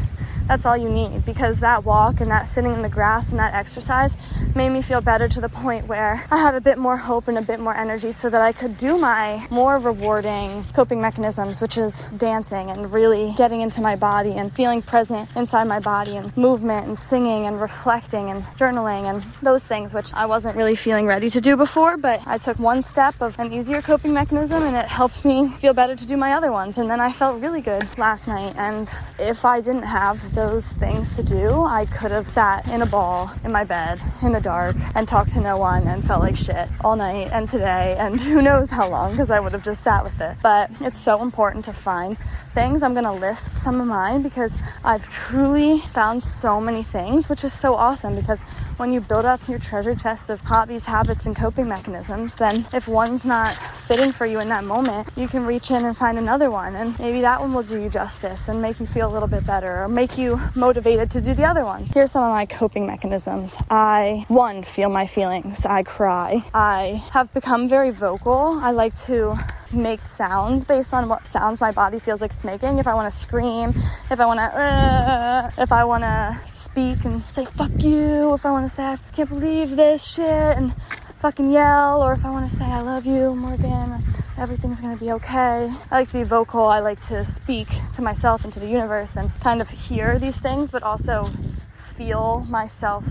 that's 0.47 0.67
all 0.67 0.77
you 0.77 0.89
need 0.89 1.25
because 1.25 1.61
that 1.61 1.85
walk 1.85 2.21
and 2.21 2.31
that 2.31 2.44
sitting 2.44 2.73
in 2.73 2.83
the 2.83 2.89
grass 2.89 3.31
and 3.31 3.39
that 3.39 3.55
exercise 3.55 4.17
made 4.55 4.71
me 4.71 4.83
feel 4.83 5.00
better 5.00 5.29
to 5.29 5.41
the 5.41 5.49
point 5.49 5.87
where 5.87 6.25
I 6.31 6.37
had 6.39 6.55
a 6.55 6.61
bit 6.61 6.79
more 6.79 6.97
hope 6.97 7.29
and 7.29 7.39
a 7.39 7.43
bit 7.43 7.61
more 7.61 7.77
energy 7.77 8.12
so 8.12 8.29
that 8.31 8.41
I 8.43 8.53
could 8.53 8.77
do 8.77 8.99
my 8.99 9.46
more 9.51 9.79
rewarding 9.79 10.65
coping 10.75 11.01
mechanisms, 11.01 11.61
which 11.61 11.79
is 11.79 12.06
dancing 12.17 12.70
and 12.70 12.93
really 12.93 13.34
getting 13.37 13.61
into 13.61 13.81
my 13.81 13.96
body 13.96 14.32
and 14.32 14.53
feeling 14.53 14.82
present 14.82 15.34
inside 15.37 15.65
my 15.65 15.81
body 15.81 16.17
and 16.17 16.37
movement 16.37 16.87
and 16.87 16.99
singing 16.99 17.46
and 17.46 17.61
reflecting 17.61 18.31
and 18.31 18.43
journaling 18.56 19.05
and 19.05 19.22
those 19.43 19.67
things, 19.67 19.94
which 19.94 20.13
I 20.15 20.27
wasn't 20.27 20.56
really 20.56 20.77
feeling 20.77 21.06
ready 21.06 21.31
to 21.31 21.41
do 21.41 21.56
before. 21.56 21.96
But 21.96 22.20
I 22.27 22.39
took 22.39 22.58
one 22.58 22.82
step 22.82 23.20
of 23.20 23.39
an 23.39 23.53
easier 23.53 23.82
coping 23.82 24.13
mechanism 24.13 24.63
and 24.63 24.77
it 24.77 24.87
helped 24.87 25.25
me 25.25 25.49
feel 25.61 25.75
better 25.75 25.96
to 25.96 26.06
do 26.06 26.17
my 26.17 26.32
other 26.32 26.53
ones. 26.53 26.79
And 26.79 26.91
then 26.91 27.01
I 27.01 27.13
felt 27.13 27.41
really 27.41 27.61
good 27.61 27.87
last 27.99 28.29
night. 28.29 28.55
And 28.56 28.93
if 29.19 29.44
I 29.44 29.61
didn't 29.61 29.84
have 29.84 30.31
those 30.34 30.72
things 30.72 31.17
to 31.17 31.22
do, 31.22 31.62
I 31.62 31.86
could 31.86 32.10
have 32.10 32.29
sat 32.29 32.69
in 32.69 32.82
a 32.82 32.86
ball 32.86 33.31
in 33.44 33.53
my 33.53 33.65
bed 33.65 34.01
in 34.22 34.32
the 34.32 34.41
dark 34.41 34.77
and 34.94 35.06
talked 35.06 35.32
to 35.32 35.41
no 35.41 35.58
one 35.58 35.86
and 35.86 36.05
felt 36.05 36.20
like 36.20 36.36
shit 36.36 36.69
all 36.82 36.96
night 36.96 37.29
and 37.32 37.48
today 37.48 37.96
and 37.98 38.20
who 38.20 38.43
knows 38.43 38.70
how 38.70 38.89
long 38.89 39.12
because 39.12 39.31
I 39.31 39.41
would 39.41 39.53
have 39.53 39.65
just 39.65 39.82
sat 39.82 40.05
with 40.05 40.20
it. 40.20 40.36
But 40.43 40.70
it's 40.81 41.01
so 41.01 41.22
important 41.22 41.65
to 41.67 41.72
find 41.72 42.17
things. 42.53 42.82
I'm 42.82 42.93
going 42.93 43.05
to 43.05 43.12
list 43.12 43.56
some 43.56 43.81
of 43.81 43.86
mine 43.86 44.22
because 44.22 44.58
I've 44.84 45.08
truly 45.08 45.79
found 45.79 46.22
so 46.22 46.60
many 46.60 46.82
things, 46.82 47.29
which 47.29 47.44
is 47.44 47.53
so 47.53 47.74
awesome 47.74 48.15
because 48.15 48.43
when 48.82 48.93
you 48.93 49.01
build 49.01 49.24
up 49.24 49.41
your 49.46 49.60
treasure 49.60 49.94
chest 49.94 50.29
of 50.29 50.41
hobbies, 50.41 50.84
habits, 50.84 51.24
and 51.24 51.36
coping 51.36 51.69
mechanisms, 51.69 52.34
then 52.34 52.67
if 52.72 52.89
one's 52.89 53.24
not 53.24 53.55
fitting 53.55 54.10
for 54.10 54.27
you 54.27 54.41
in 54.41 54.48
that 54.48 54.65
moment, 54.65 55.08
you 55.17 55.29
can 55.29 55.46
reach 55.46 55.70
in 55.70 55.84
and 55.84 55.96
find 55.96 56.19
another 56.19 56.51
one. 56.51 56.74
And 56.74 56.98
maybe 56.98 57.20
that 57.20 57.41
one 57.41 57.55
will 57.55 57.62
do 57.62 57.81
you 57.81 57.89
justice 57.89 58.48
and 58.48 58.60
make 58.60 58.81
you 58.81 58.86
feel 58.86 59.08
a 59.08 59.12
little 59.12 59.29
bit 59.29 59.46
better 59.46 59.84
or 59.84 59.89
make 59.89 60.19
you 60.19 60.36
motivated 60.56 61.12
to 61.12 61.20
do 61.20 61.32
the 61.32 61.44
other 61.44 61.65
ones. 61.65 61.93
Here's 61.93 62.10
some 62.10 62.24
of 62.24 62.32
my 62.32 62.44
coping 62.44 62.84
mechanisms. 62.84 63.56
I, 63.70 64.24
one, 64.27 64.65
feel 64.65 64.91
my 64.91 65.06
feelings. 65.06 65.65
I 65.65 65.84
cry. 65.84 66.43
I 66.53 67.05
have 67.12 67.32
become 67.32 67.69
very 67.69 67.91
vocal. 67.91 68.58
I 68.60 68.72
like 68.72 68.96
to 69.06 69.36
make 69.74 70.00
sounds 70.00 70.64
based 70.64 70.94
on 70.94 71.08
what 71.08 71.26
sounds 71.26 71.60
my 71.60 71.72
body 71.72 71.98
feels 71.98 72.20
like 72.20 72.32
it's 72.32 72.44
making. 72.44 72.79
If 72.79 72.86
I 72.86 72.94
want 72.94 73.12
to 73.12 73.17
scream, 73.17 73.70
if 74.10 74.20
I 74.20 74.26
want 74.26 74.41
to, 74.41 74.44
uh, 74.44 75.50
if 75.58 75.72
I 75.72 75.84
want 75.84 76.05
to 76.05 76.41
speak 76.46 77.05
and 77.05 77.22
say 77.24 77.44
fuck 77.44 77.70
you, 77.79 78.34
if 78.34 78.46
I 78.46 78.50
want 78.50 78.69
to 78.69 78.74
say 78.74 78.84
I 78.84 78.96
can't 79.14 79.29
believe 79.29 79.76
this 79.76 80.05
shit 80.05 80.56
and 80.56 80.74
fucking 81.19 81.50
yell, 81.52 82.02
or 82.02 82.12
if 82.12 82.24
I 82.24 82.31
want 82.31 82.50
to 82.50 82.56
say 82.56 82.64
I 82.64 82.81
love 82.81 83.06
you, 83.06 83.34
Morgan, 83.34 84.02
everything's 84.38 84.81
gonna 84.81 84.96
be 84.96 85.12
okay. 85.12 85.72
I 85.91 86.00
like 86.00 86.08
to 86.08 86.19
be 86.19 86.24
vocal. 86.24 86.64
I 86.64 86.81
like 86.81 87.00
to 87.08 87.24
speak 87.24 87.69
to 87.94 88.02
myself 88.02 88.44
and 88.44 88.52
to 88.52 88.60
the 88.60 88.69
universe 88.69 89.17
and 89.17 89.32
kind 89.41 89.60
of 89.60 89.70
hear 89.70 90.19
these 90.19 90.41
things, 90.41 90.70
but 90.70 90.82
also 90.82 91.31
feel 91.72 92.41
myself 92.48 93.06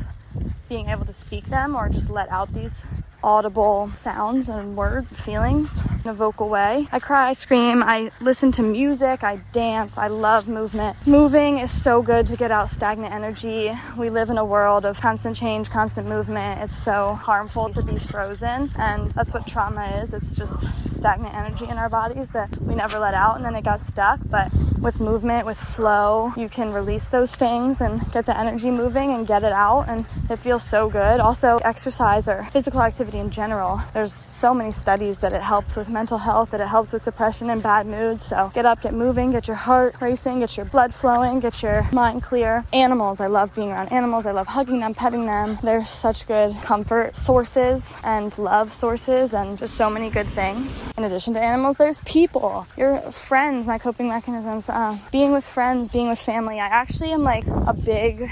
being 0.67 0.89
able 0.89 1.05
to 1.05 1.13
speak 1.13 1.45
them 1.45 1.75
or 1.75 1.89
just 1.89 2.09
let 2.09 2.29
out 2.29 2.53
these 2.53 2.85
audible 3.23 3.91
sounds 3.97 4.49
and 4.49 4.75
words, 4.75 5.13
feelings 5.13 5.81
in 6.03 6.09
a 6.09 6.13
vocal 6.13 6.49
way. 6.49 6.87
I 6.91 6.99
cry, 6.99 7.29
I 7.29 7.33
scream, 7.33 7.83
I 7.83 8.11
listen 8.21 8.51
to 8.53 8.63
music, 8.63 9.23
I 9.23 9.37
dance, 9.51 9.97
I 9.97 10.07
love 10.07 10.47
movement. 10.47 10.95
Moving 11.05 11.59
is 11.59 11.71
so 11.71 12.01
good 12.01 12.27
to 12.27 12.37
get 12.37 12.51
out 12.51 12.69
stagnant 12.69 13.13
energy. 13.13 13.71
We 13.97 14.09
live 14.09 14.29
in 14.29 14.37
a 14.37 14.45
world 14.45 14.85
of 14.85 14.99
constant 14.99 15.35
change, 15.35 15.69
constant 15.69 16.07
movement. 16.07 16.61
It's 16.61 16.77
so 16.77 17.13
harmful 17.13 17.69
to 17.69 17.81
be 17.83 17.97
frozen, 17.97 18.69
and 18.77 19.11
that's 19.11 19.33
what 19.33 19.47
trauma 19.47 20.01
is. 20.01 20.13
It's 20.13 20.35
just 20.35 20.61
stagnant 20.87 21.35
energy 21.35 21.65
in 21.65 21.77
our 21.77 21.89
bodies 21.89 22.31
that 22.31 22.49
we 22.61 22.75
never 22.75 22.99
let 22.99 23.13
out 23.13 23.35
and 23.35 23.45
then 23.45 23.55
it 23.55 23.63
got 23.63 23.79
stuck. 23.79 24.19
But 24.29 24.51
with 24.79 24.99
movement, 24.99 25.45
with 25.45 25.57
flow, 25.57 26.33
you 26.35 26.49
can 26.49 26.73
release 26.73 27.09
those 27.09 27.35
things 27.35 27.81
and 27.81 28.01
get 28.11 28.25
the 28.25 28.37
energy 28.37 28.71
moving 28.71 29.11
and 29.11 29.27
get 29.27 29.43
it 29.43 29.51
out, 29.51 29.85
and 29.87 30.05
it 30.29 30.37
feels 30.37 30.63
so 30.63 30.89
good. 30.89 31.19
Also, 31.19 31.57
exercise 31.63 32.27
or 32.27 32.43
physical 32.51 32.81
activity 32.81 33.10
in 33.19 33.29
general. 33.29 33.79
There's 33.93 34.13
so 34.13 34.53
many 34.53 34.71
studies 34.71 35.19
that 35.19 35.33
it 35.33 35.41
helps 35.41 35.75
with 35.75 35.89
mental 35.89 36.17
health, 36.17 36.51
that 36.51 36.61
it 36.61 36.67
helps 36.67 36.93
with 36.93 37.03
depression 37.03 37.49
and 37.49 37.61
bad 37.61 37.85
moods. 37.87 38.25
So 38.25 38.51
get 38.53 38.65
up, 38.65 38.81
get 38.81 38.93
moving, 38.93 39.31
get 39.31 39.47
your 39.47 39.57
heart 39.57 39.95
racing, 39.99 40.39
get 40.39 40.55
your 40.57 40.65
blood 40.65 40.93
flowing, 40.93 41.39
get 41.39 41.61
your 41.61 41.87
mind 41.91 42.23
clear. 42.23 42.65
Animals, 42.73 43.19
I 43.19 43.27
love 43.27 43.53
being 43.55 43.71
around 43.71 43.91
animals. 43.91 44.25
I 44.25 44.31
love 44.31 44.47
hugging 44.47 44.79
them, 44.79 44.93
petting 44.93 45.25
them. 45.25 45.59
They're 45.63 45.85
such 45.85 46.27
good 46.27 46.55
comfort 46.61 47.17
sources 47.17 47.95
and 48.03 48.35
love 48.37 48.71
sources 48.71 49.33
and 49.33 49.57
just 49.57 49.75
so 49.75 49.89
many 49.89 50.09
good 50.09 50.27
things. 50.27 50.83
In 50.97 51.03
addition 51.03 51.33
to 51.33 51.39
animals, 51.39 51.77
there's 51.77 52.01
people, 52.01 52.67
your 52.77 52.97
friends, 53.11 53.67
my 53.67 53.77
coping 53.77 54.07
mechanisms, 54.07 54.69
uh, 54.69 54.97
being 55.11 55.31
with 55.31 55.45
friends, 55.45 55.89
being 55.89 56.09
with 56.09 56.19
family. 56.19 56.59
I 56.59 56.67
actually 56.67 57.11
am 57.11 57.23
like 57.23 57.45
a 57.47 57.73
big 57.73 58.29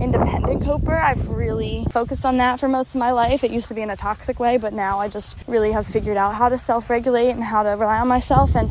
independent 0.00 0.64
coper. 0.64 0.96
I've 0.96 1.28
really 1.28 1.86
focused 1.90 2.24
on 2.24 2.36
that 2.38 2.60
for 2.60 2.68
most 2.68 2.94
of 2.94 2.98
my 2.98 3.12
life. 3.12 3.44
It 3.44 3.50
used 3.50 3.68
to 3.68 3.74
be 3.74 3.82
in 3.82 3.90
a 3.90 3.96
toxic 3.96 4.38
way, 4.38 4.56
but 4.56 4.72
now 4.72 4.98
I 4.98 5.08
just 5.08 5.36
really 5.46 5.72
have 5.72 5.86
figured 5.86 6.16
out 6.16 6.34
how 6.34 6.48
to 6.48 6.58
self 6.58 6.90
regulate 6.90 7.30
and 7.30 7.42
how 7.42 7.62
to 7.62 7.70
rely 7.70 8.00
on 8.00 8.08
myself. 8.08 8.54
And 8.54 8.70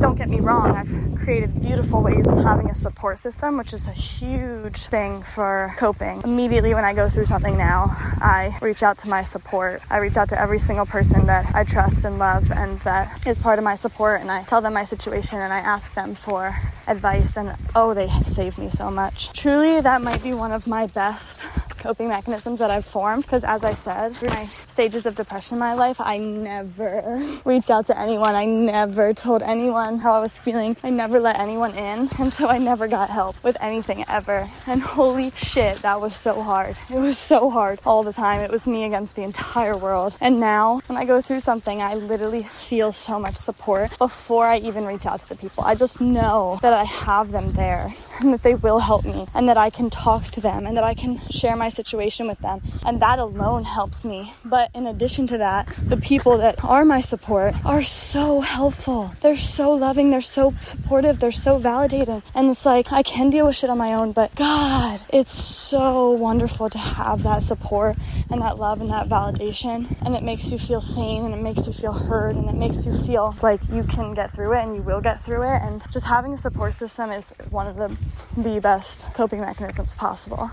don't 0.00 0.16
get 0.16 0.28
me 0.28 0.40
wrong, 0.40 0.70
I've 0.74 1.22
created 1.22 1.60
beautiful 1.60 2.02
ways 2.02 2.26
of 2.26 2.38
having 2.38 2.70
a 2.70 2.74
support 2.74 3.18
system, 3.18 3.58
which 3.58 3.74
is 3.74 3.86
a 3.86 3.92
huge 3.92 4.78
thing 4.84 5.22
for 5.22 5.74
coping. 5.76 6.22
Immediately 6.24 6.74
when 6.74 6.86
I 6.86 6.94
go 6.94 7.10
through 7.10 7.26
something 7.26 7.56
now, 7.58 7.84
I 8.20 8.56
reach 8.62 8.82
out 8.82 8.96
to 8.98 9.08
my 9.08 9.22
support. 9.22 9.82
I 9.90 9.98
reach 9.98 10.16
out 10.16 10.30
to 10.30 10.40
every 10.40 10.58
single 10.58 10.86
person 10.86 11.26
that 11.26 11.54
I 11.54 11.64
trust 11.64 12.04
and 12.04 12.18
love 12.18 12.50
and 12.50 12.80
that 12.80 13.26
is 13.26 13.38
part 13.38 13.58
of 13.58 13.64
my 13.64 13.74
support, 13.74 14.22
and 14.22 14.30
I 14.30 14.42
tell 14.44 14.62
them 14.62 14.72
my 14.72 14.84
situation 14.84 15.38
and 15.38 15.52
I 15.52 15.58
ask 15.58 15.92
them 15.94 16.14
for 16.14 16.56
advice. 16.88 17.36
And 17.36 17.54
oh, 17.76 17.92
they 17.92 18.08
save 18.24 18.56
me 18.56 18.70
so 18.70 18.90
much. 18.90 19.32
Truly, 19.34 19.80
that 19.82 20.00
might 20.00 20.22
be 20.22 20.32
one 20.32 20.52
of 20.52 20.66
my 20.66 20.86
best 20.86 21.42
coping 21.80 22.08
mechanisms 22.08 22.58
that 22.60 22.70
I've 22.70 22.84
formed 22.84 23.24
because 23.24 23.42
as 23.44 23.64
I 23.64 23.74
said, 23.74 24.12
through 24.12 24.28
my 24.28 24.44
stages 24.44 25.06
of 25.06 25.16
depression 25.16 25.54
in 25.54 25.58
my 25.58 25.74
life, 25.74 26.00
I 26.00 26.18
never 26.18 27.38
reached 27.44 27.70
out 27.70 27.86
to 27.88 27.98
anyone. 27.98 28.34
I 28.34 28.44
never 28.44 29.12
told 29.14 29.42
anyone 29.42 29.98
how 29.98 30.12
I 30.12 30.20
was 30.20 30.38
feeling. 30.38 30.76
I 30.84 30.90
never 30.90 31.18
let 31.18 31.38
anyone 31.38 31.74
in. 31.74 32.08
And 32.20 32.30
so 32.30 32.48
I 32.48 32.58
never 32.58 32.86
got 32.86 33.08
help 33.08 33.42
with 33.42 33.56
anything 33.62 34.04
ever. 34.06 34.48
And 34.66 34.82
holy 34.82 35.30
shit, 35.30 35.78
that 35.78 36.02
was 36.02 36.14
so 36.14 36.42
hard. 36.42 36.76
It 36.90 36.98
was 36.98 37.16
so 37.16 37.48
hard 37.48 37.80
all 37.86 38.02
the 38.02 38.12
time. 38.12 38.42
It 38.42 38.50
was 38.50 38.66
me 38.66 38.84
against 38.84 39.16
the 39.16 39.22
entire 39.22 39.74
world. 39.74 40.18
And 40.20 40.38
now 40.38 40.80
when 40.86 40.98
I 40.98 41.06
go 41.06 41.22
through 41.22 41.40
something, 41.40 41.80
I 41.80 41.94
literally 41.94 42.42
feel 42.42 42.92
so 42.92 43.18
much 43.18 43.36
support 43.36 43.96
before 43.96 44.46
I 44.46 44.58
even 44.58 44.84
reach 44.84 45.06
out 45.06 45.20
to 45.20 45.28
the 45.30 45.34
people. 45.34 45.64
I 45.64 45.74
just 45.74 45.98
know 45.98 46.58
that 46.60 46.74
I 46.74 46.84
have 46.84 47.32
them 47.32 47.52
there 47.52 47.94
and 48.20 48.34
that 48.34 48.42
they 48.42 48.54
will 48.54 48.78
help 48.78 49.04
me 49.04 49.26
and 49.34 49.48
that 49.48 49.56
I 49.56 49.70
can 49.70 49.88
talk 49.88 50.24
to 50.26 50.40
them 50.40 50.66
and 50.66 50.76
that 50.76 50.84
I 50.84 50.94
can 50.94 51.20
share 51.30 51.56
my 51.56 51.69
situation 51.70 52.26
with 52.26 52.38
them. 52.40 52.60
And 52.84 53.00
that 53.00 53.18
alone 53.18 53.64
helps 53.64 54.04
me. 54.04 54.34
But 54.44 54.70
in 54.74 54.86
addition 54.86 55.26
to 55.28 55.38
that, 55.38 55.68
the 55.82 55.96
people 55.96 56.38
that 56.38 56.62
are 56.64 56.84
my 56.84 57.00
support 57.00 57.54
are 57.64 57.82
so 57.82 58.40
helpful. 58.40 59.14
They're 59.20 59.36
so 59.36 59.70
loving, 59.72 60.10
they're 60.10 60.20
so 60.20 60.54
supportive, 60.60 61.20
they're 61.20 61.32
so 61.32 61.58
validating. 61.58 62.22
And 62.34 62.50
it's 62.50 62.66
like, 62.66 62.92
I 62.92 63.02
can 63.02 63.30
deal 63.30 63.46
with 63.46 63.56
shit 63.56 63.70
on 63.70 63.78
my 63.78 63.94
own, 63.94 64.12
but 64.12 64.34
God, 64.34 65.00
it's 65.10 65.32
so 65.32 66.10
wonderful 66.10 66.70
to 66.70 66.78
have 66.78 67.22
that 67.22 67.42
support 67.42 67.96
and 68.30 68.40
that 68.42 68.58
love 68.58 68.80
and 68.80 68.90
that 68.90 69.08
validation. 69.08 69.94
And 70.04 70.14
it 70.14 70.22
makes 70.22 70.50
you 70.50 70.58
feel 70.58 70.80
sane 70.80 71.24
and 71.24 71.34
it 71.34 71.42
makes 71.42 71.66
you 71.66 71.72
feel 71.72 71.92
heard 71.92 72.36
and 72.36 72.48
it 72.48 72.54
makes 72.54 72.86
you 72.86 72.96
feel 72.96 73.34
like 73.42 73.60
you 73.68 73.84
can 73.84 74.14
get 74.14 74.30
through 74.30 74.54
it 74.54 74.62
and 74.62 74.74
you 74.74 74.82
will 74.82 75.00
get 75.00 75.20
through 75.20 75.42
it. 75.42 75.62
And 75.62 75.84
just 75.90 76.06
having 76.06 76.32
a 76.32 76.36
support 76.36 76.74
system 76.74 77.10
is 77.10 77.32
one 77.50 77.66
of 77.66 77.76
the, 77.76 77.96
the 78.40 78.60
best 78.60 79.12
coping 79.14 79.40
mechanisms 79.40 79.94
possible 79.94 80.50